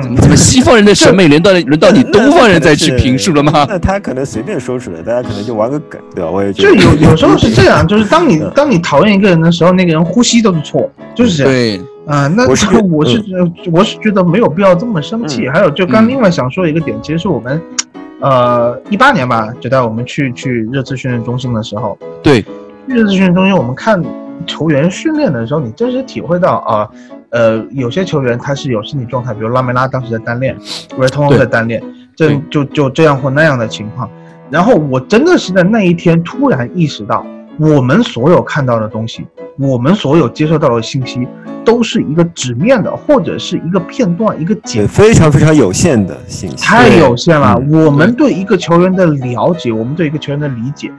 [0.03, 3.65] 怎么嗯，怎么西方人的审美轮到轮到你东方人再去评述了吗？
[3.71, 6.31] 那他可能随便说出来，大家可能就玩个梗，对吧？
[6.31, 8.53] 我也觉就有有时候是这样，就是当你嗯。
[8.55, 11.53] 当你讨厌一个人的时候，那个人呼吸都是错，就是这样。
[11.53, 13.23] 对，啊、那我是觉得 我是
[13.73, 15.47] 我是觉得没有必要这么生气。
[15.47, 15.53] 嗯。
[15.53, 17.61] 还有，就刚嗯另外想说一个点，其实是我们，
[18.21, 22.45] 呃，一八年吧，就带我们去去热刺训练中心的时候，对，
[22.87, 24.03] 热刺训练中心我们看
[24.47, 26.89] 球员训练的时候，你真实体会到啊，
[27.31, 30.57] 呃，有些球员他是有身体状态，比如拉梅拉当时在单练，
[30.99, 31.83] 维通对在单练，
[32.15, 34.11] 这就就这样或那样的情况。
[34.51, 37.27] 然后我真的是在那一天突然意识到，
[37.59, 39.27] 我们所有看到的东西，
[39.59, 41.27] 我们所有接受到的信息，
[41.65, 46.65] 都是一个纸面的，或者是一个片段、一个对简非常非常有限的信息。
[46.65, 47.59] 太有限了。
[47.61, 50.93] 嗯我们对一个球员的了解，我们对一个球员的理解，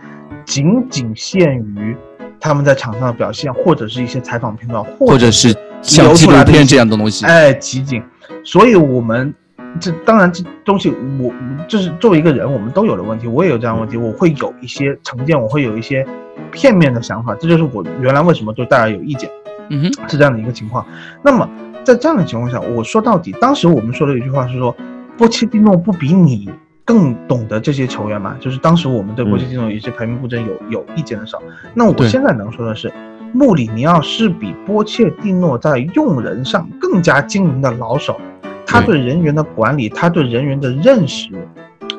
[0.45, 1.95] 仅仅限于
[2.39, 7.25] 他们在场上的表现，或者是一些采访片段，或者是像流纪录片这样的东西。
[7.25, 8.01] 哎集锦。
[8.43, 9.33] 所以我们
[9.79, 11.33] 这当然这东西我
[11.67, 16.05] 就是作为一个人，我们都有的问题，我也有这样的问题，我会有一些成见，我会有一些
[16.51, 19.29] 片面的想法，这就是我原来为什么对大家有意见。
[19.69, 20.85] 嗯哼，是这样的一个情况。
[21.21, 21.49] 那么
[21.83, 24.73] 在这样的情况下，我说到底，当时我们说的一句话是说，
[25.17, 26.49] 波切蒂诺不比你
[26.87, 28.37] 更懂得这些球员嘛？
[28.39, 32.89] 就是当时我们对波切蒂诺有些排名布阵有有意见的时候，那我现在能说的是，
[33.33, 38.17] 穆里尼奥是比波切蒂诺在用人上更加精明的老手，
[38.65, 41.29] 他对对人员的管理，他对人员的认识，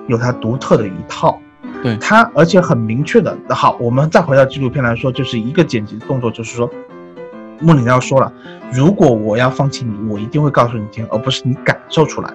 [0.06, 1.38] 有他独特的一套。
[1.82, 6.68] 对他，而且很明确的，好，我们再回到纪录片来说，就是一个剪辑动作，就是说，
[7.60, 8.32] 穆里尼奥说了，
[8.72, 12.28] 如果我要放弃你，我一定会告诉你听，而不是你感受出来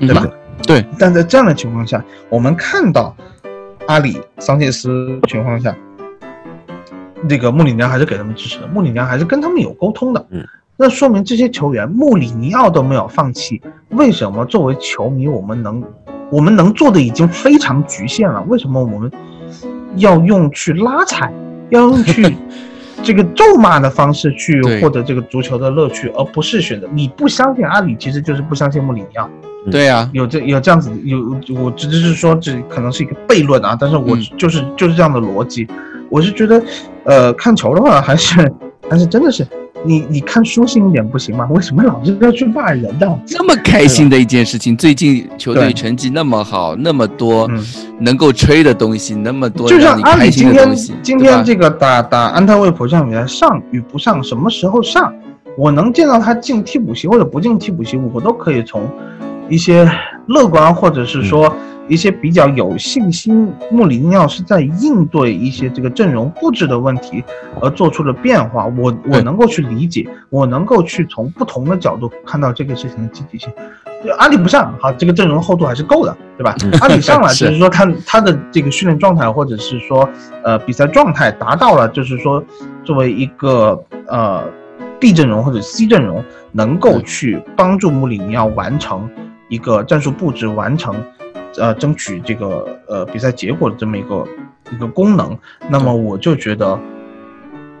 [0.00, 0.22] 的，对吧？
[0.26, 0.30] 嗯
[0.66, 3.14] 对，但在这样的情况下，我们看到
[3.86, 5.76] 阿里、桑切斯情况下，
[7.28, 10.26] 那个穆里尼奥还是给他们支持的，穆里尼奥还是跟他们有沟通的。
[10.30, 10.44] 嗯，
[10.76, 15.82] 那说明这些球员穆里尼奥都没有放弃，为什么作为球迷我们能
[16.30, 18.40] 我们能做的已经非常局限了？
[18.42, 19.10] 为什么我们
[19.96, 21.32] 要用去拉踩，
[21.70, 22.36] 要用去
[23.02, 29.28] 这个咒骂的方式去获得这个足球的乐趣，而不是选择你不相信阿里，其实就是不相信穆里尼奥。
[29.68, 31.18] 对呀，有这有这样子有
[31.60, 34.22] 我只是说这可能是一个悖论啊，但是我嗯。
[34.38, 35.66] 就是、就是这样的逻辑，
[36.08, 36.62] 我是觉得，
[37.04, 38.52] 呃，看球的话还是
[38.88, 39.46] 还是真的是
[39.84, 41.46] 你你看舒心一点不行吗？
[41.50, 43.18] 为什么老是要去骂人呢？
[43.26, 47.62] 这么开心的一件事情，最近球队成绩那么好，那么多嗯，
[47.98, 55.12] 能够吹的东西，那么多就像阿里今天今天这个打打安特卫普这场比赛上与不上，什么时候上，
[55.56, 58.88] 我能见到他进替补席或者不进替补席，我都可以从
[59.50, 59.86] 一些
[60.28, 61.54] 乐观或者是说
[61.88, 67.22] 一些比较有信心，穆里尼奥是在应对一些这个阵容布置的问题
[67.60, 73.50] 而做出的变化，我我能够去理解，我能够去从不同的角度看到这个事情的积极性。
[74.02, 76.54] 就阿里不上，好，这个阵容厚度还是够的，对吧？
[76.80, 77.58] 阿里上了，是 就是。
[77.58, 80.08] 说他他的这个训练状态，或者是说
[80.42, 82.42] 呃比赛状态达到了，就是说
[82.82, 84.44] 作为一个呃
[84.98, 89.06] B 阵容或者 C 阵容，能够嗯去帮助穆里尼奥完成
[89.50, 90.94] 一个战术布置，完成
[91.58, 94.24] 呃争取这个呃比赛结果的这么一个
[94.72, 95.36] 一个功能，
[95.68, 96.78] 那么我就觉得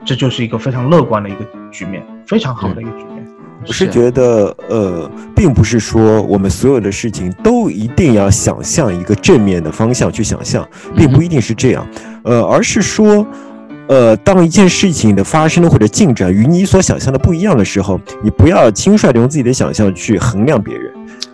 [0.04, 3.26] 这就是一个非常乐观的一个局面，非常好的一个局面。
[3.62, 10.66] 我是是觉得，呃，并不是说我们所有的事情都一定要想象一个正面的方向去想象，
[10.96, 11.86] 并不一定是这样，
[12.24, 13.26] 呃，而是说，
[13.86, 20.90] 呃，当一件事情的发生或者进展与你所想象的不一样的时候，你不要轻率的用自己的想象去衡量别人。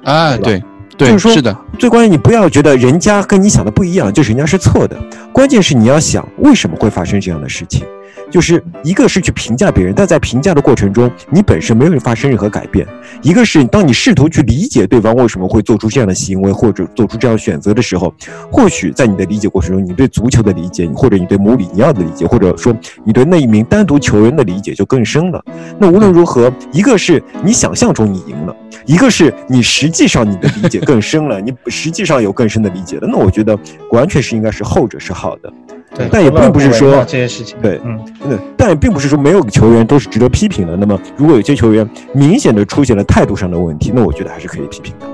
[0.06, 0.62] 啊，对
[0.96, 4.96] 对，就是说是的，最关键，你不要觉得人家跟你想的不一样，就是人家是错的。
[5.32, 7.84] 关键是你要想为什么会发生这样的事情。
[8.30, 12.86] 就是一个是去评价别人，但在评价的过程中，你本身没有发生任何改变；
[13.22, 18.12] 一个是当你试图去理解对方为什么会做出这样的行为或者做出这样选择的时候，
[18.50, 25.44] 或许在你的理解过程中，你对足球的理解，你或者你对穆里尼奥的理解，或者说你对那一名单独球员的理解就更深了。
[25.78, 28.54] 那无论如何，一个是你想象中你赢了，
[28.86, 33.08] 一个是你实际上你的理解更深了，你实际上有更深的理解了。
[33.10, 33.58] 那我觉得
[33.92, 35.52] 完全是应该是后者是好的。
[35.96, 40.76] 对但也并不是说这些事情，对嗯，嗯，但也并不是说没有球员都是值得批评的。
[40.76, 45.06] 那么，如果有些球员明显的出现了态度上的问题，那我觉得还是可以批评的，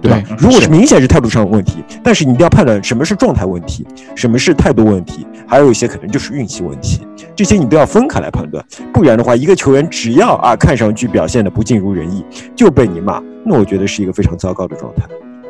[0.00, 0.22] 对吧？
[0.26, 7.00] 对如果是明显是态度上的问题，但是你一定要判断什么是状态问题，什么是态度问题，还有一些可能就是运气问题，
[7.34, 8.64] 这些你都要分开来判断。
[8.92, 12.24] 不然的话，一个球员只要啊看上去表现的不尽如人意，
[12.54, 15.02] 就被你骂，那我觉得是一个非常糟糕的状态。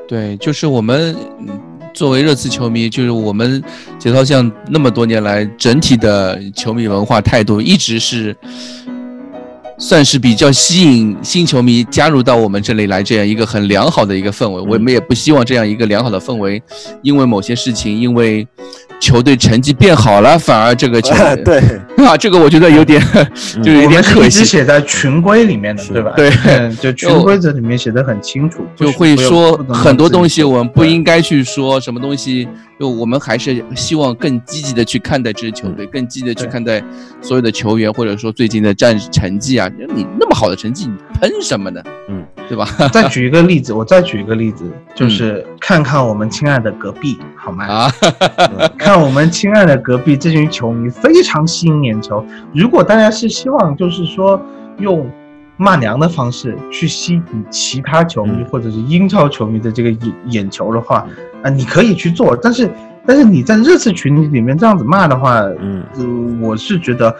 [0.06, 1.48] 对，就是我们嗯
[1.92, 3.62] 作为热刺球迷，就是我们
[3.98, 8.36] 节操像那么多年来，整体的球迷文化态度一直是。
[9.80, 14.60] 算是比较吸引新球迷加入到我们这里来，这样一个很良好的一个氛围。
[14.62, 16.60] 我们也不希望这样一个良好的氛围，
[17.00, 18.44] 因为某些事情，因为
[19.00, 21.62] 球队成绩变好了，反而这个球队对，
[22.06, 23.00] 啊，这个我觉得有点
[23.62, 24.26] 就是有点可惜。
[24.26, 26.12] 一直写在群规里面的，对吧？
[26.16, 32.48] 对嗯， 就群规则里面写的很清楚，就会说很多东西，我们不应该去说什么东西。
[32.78, 36.80] 就我们还是希望更积极的去看待这支球队，更积极的去看待
[37.20, 39.68] 所有的球员，或者说最近的战成绩啊。
[39.92, 41.82] 你那么好的成绩，你喷什么呢？
[42.08, 42.64] 嗯，对吧？
[42.92, 47.66] 再举一个例子，我再举一个例子，嗯就是看看我们亲爱的隔壁，好吗？
[47.66, 47.92] 啊，
[48.78, 52.24] 看我们亲爱的隔壁这群球迷非常吸引眼球。
[52.54, 54.40] 如果大家是希望就是说
[54.78, 55.10] 用
[55.56, 61.04] 骂娘的方式去吸引其他球迷嗯或者是英超球迷的这个眼眼球的话，
[61.42, 62.70] 啊，你可以去做，但是
[63.04, 67.14] 但是你在热刺群里面这样子骂的话，嗯呃，我是觉得。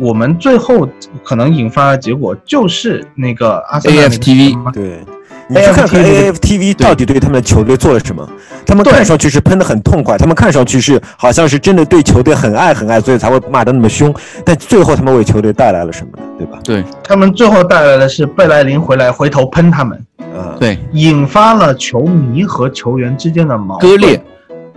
[0.00, 0.88] 我们最后
[1.24, 5.04] 可能引发的结果就是那个阿森纳那个 AFTV 对。
[5.48, 8.28] 你去看看 AFTV 到底对他们的球队做了什么？
[8.66, 14.14] 他们看上去是喷的很痛快，他们看上去是好像是真的对球队很爱很爱，所以才会骂得那么凶。
[14.44, 16.22] 但最后他们为球队带来了什么呢？
[16.36, 16.58] 对吧？
[16.62, 19.98] 对他们最后带来的是贝莱林回来回头喷他们，
[20.36, 24.22] 啊，对，引发了球迷和球员之间的矛盾割裂，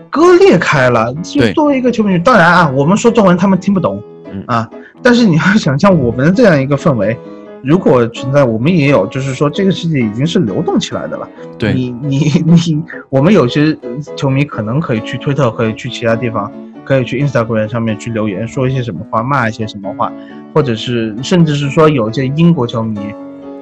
[0.09, 1.13] 割裂开了。
[1.21, 4.01] 就对作为一个球迷，当然啊，我们说中文他们听不懂，
[4.31, 4.69] 嗯啊，
[5.03, 7.17] 但是你要想象我们这样一个氛围，
[7.63, 11.27] 如果存在，我们也有，就是说这个世界已经是流动起来的了。
[11.57, 13.77] 对你你你，我们有些
[14.15, 16.51] 球迷可能可以去推特，可以去其他地方，
[16.83, 20.11] 可以去 Instagram 上面去留言，说一些什么话，骂一些什么话，
[20.53, 22.99] 或者是甚至是说有一些英国球迷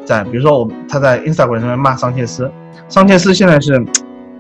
[0.05, 2.49] 在，比如说我他在 Instagram 上面骂桑切斯，
[2.87, 3.83] 桑切斯现在是。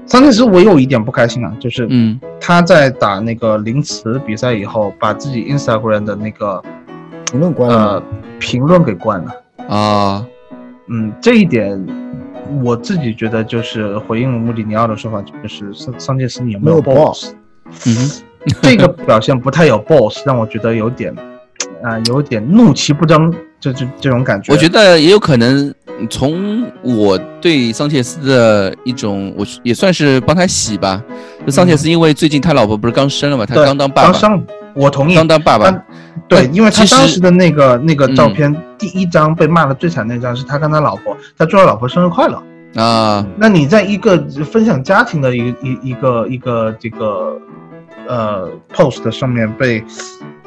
[0.05, 6.59] 桑切斯，我有一点不开心啊，就是嗯，他在打那个林茨比赛以后，把自己 Instagram 的那个
[7.29, 8.03] 评论关了呃？
[8.39, 9.31] 评论给关了。
[9.67, 10.25] 啊，
[10.87, 11.85] 嗯，这一点
[12.63, 17.33] 我自己觉得就是回应穆里尼奥的说法，就是桑桑切斯你有没有 boss？
[17.85, 17.95] 嗯，
[18.61, 21.15] 这个表现不太有 boss，让我觉得有点
[21.83, 24.53] 啊、有点怒其不争，就就这种感觉。
[24.53, 25.73] 我觉得也有可能，
[26.09, 31.01] 从我对桑切斯的一种，我也算是帮他洗吧。
[31.45, 35.15] 就桑切斯，因为最近他老婆不是刚生了嘛，他刚当爸爸，刚生，我同意。
[35.15, 35.71] 刚当爸爸，
[36.27, 42.41] 对，因为他当时的那个那个照嗯片，第一张被骂的最惨那张是他跟他老婆，他祝他老婆生日快乐。
[42.75, 47.35] 啊，那你在一个分享家庭的一个一一个一个这个
[48.07, 49.83] 呃 post 上面被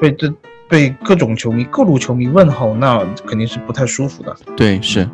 [0.01, 0.33] 被这
[0.73, 4.35] 被各种球迷各路球迷问候，那肯定是不太舒服的。
[4.57, 5.07] 对，是，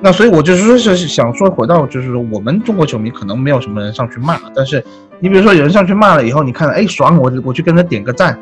[0.00, 4.84] 那所以我就是说是想说回到就是说我们中国球迷可能没有什么人上去骂，但是
[5.20, 8.36] 你比如说有人上去骂了以后，你看哎爽，我我去跟他点个赞，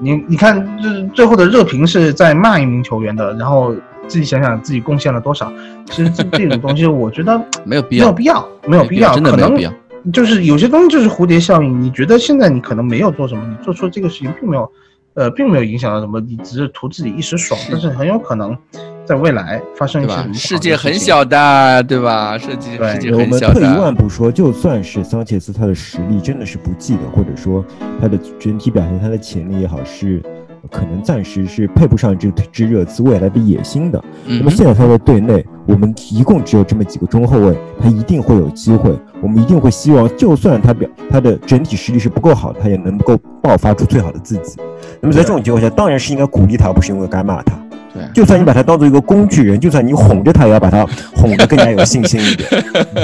[0.00, 3.74] 你你看这最后的热评是在骂一名球员的，然后
[4.06, 5.52] 自己想想自己贡献了多少，
[5.90, 9.72] 其实这这种东西我觉得 没有必要，没有必要，没有必要，真的可能没有必要。
[10.12, 14.70] 就是有些东西就是蝴蝶效应，你觉得现在你可能没有做什么，你做出这个事情并没有，
[15.14, 18.56] 呃，并没有影响到什么，你只是图自己一时爽，但是很有可能
[19.04, 20.34] 在未来发生一对吧些什么？
[20.34, 22.38] 世界很，小的，对吧？
[22.38, 27.64] 世界很小们退一万，步说，就算是桑切斯他的实力真的是不济的，或者说
[28.00, 30.22] 他的整体表现、他的潜力也好，是
[30.70, 34.02] 可能暂时是配不上这支热刺未来的野心的。
[34.26, 38.96] 那么现在他在队内，我们一共只有这么几个中后卫，他一定会有机会。
[39.20, 44.58] 我们一定会希望，就算他表他的整体实力是不够好，他也能够爆发出最好的自己。
[45.00, 47.56] 那么在这种情况下，当然是应该鼓励他，而不是因为该骂他。
[47.92, 52.48] 对，就算你把他当做一个工具人，就算你哄着他，也要把他哄得更加有信心一点，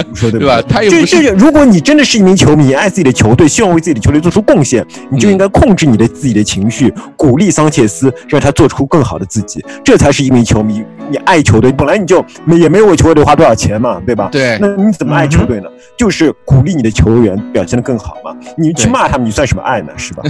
[0.08, 0.62] 你 说对吧？
[0.88, 10.82] 这这，如果你真的是一名球迷，爱自己的球队，希望为自己的球队做出贡献，你就应该控制你的自己的情绪，鼓励桑切斯，让他做出更好的自己，这才是一名球迷。
[11.10, 14.28] 你爱球队，本来你就没也没有为球队花多少钱嘛，对吧？
[14.30, 15.68] 对那你怎么爱球队呢？
[15.96, 18.34] 就是鼓励你的球员表现得更好嘛。
[18.56, 19.92] 你去骂他们，你算什么爱呢？
[19.96, 20.22] 是吧？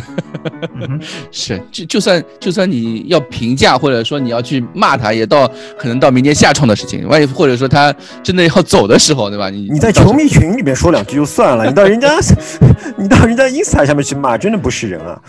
[1.31, 9.51] 是，就就算就算你要评价，或者说你要去骂他，也到可能到明年夏窗的事情，万一或者说他真的要走的时候，对吧？
[9.51, 12.09] 你你在球迷群里面说两句就算了，你到人家，
[12.97, 15.21] 你到人家 ins 上面去骂，真的不是人啊！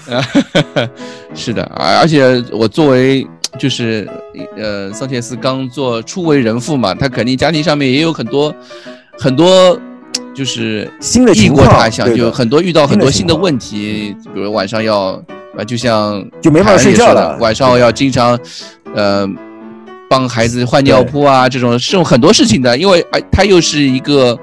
[1.34, 3.28] 是的，而而且我作为
[3.58, 4.08] 就是
[4.58, 8.54] 呃桑切斯刚做初为人父嘛，他肯定家庭上面也有很多
[9.18, 9.80] 很多
[10.34, 15.22] 就是异新的情况国他乡，就很多遇到很多新的问题，比如晚上要
[15.58, 18.40] 啊，就像就没办法睡觉了晚上要经常
[18.96, 19.28] 呃
[20.10, 24.38] 帮孩子换尿布啊，这种这种很多事情的，因为哎他又是一个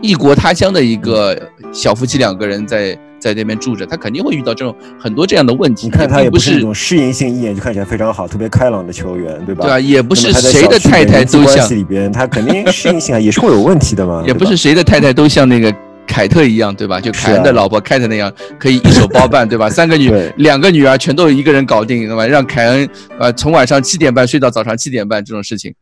[0.00, 1.36] 异国他乡的一个
[1.72, 5.86] 小夫妻两个人在在那边住着，他肯定会遇到这种很多这样的问题。
[5.86, 9.64] 你看他也不是那种适应性一眼就看起来非常好、特别开朗的球员，对吧？
[9.64, 9.80] 对啊？
[9.80, 14.22] 也不不是谁的太太都像关系，里边，他肯定适应性啊也是会有问题的嘛。
[14.26, 15.74] 也不是谁的太太都像那个
[16.06, 17.00] 凯特一样，对吧？
[17.00, 19.68] 就凯恩的老婆凯特那样，可以一手包办，对吧？
[19.70, 22.26] 三个女，两个女儿全都一个人搞定，对吧？
[22.26, 22.88] 让凯恩
[23.18, 25.74] 呃从晚上七点半睡到早上七点半这种事情，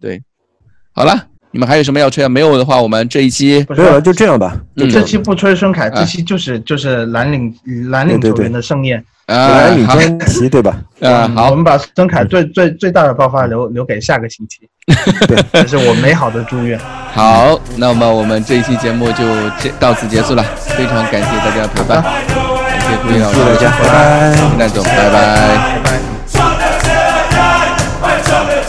[0.00, 0.22] 对，
[0.92, 2.28] 好了，你们还有什么要吹啊？
[2.28, 4.56] 没有的话，我们这一期没有了，就这样吧。
[4.76, 7.54] 这期不吹孙凯，这期就是就是蓝领
[7.90, 9.50] 蓝领球员的盛宴啊！
[9.50, 10.76] 蓝领传奇对吧？
[11.00, 14.68] 啊，好，我们把孙凯最最最大的爆发留留给下个星期，
[15.52, 16.76] 这是我美好的祝愿。
[17.12, 19.24] 好，那么我们这一期节目就
[19.78, 20.42] 到此结束了，
[20.76, 22.12] 非常感谢大家的陪伴，感
[22.80, 25.14] 谢顾云老师，大家拜拜，林总拜拜拜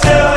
[0.03, 0.34] 拜。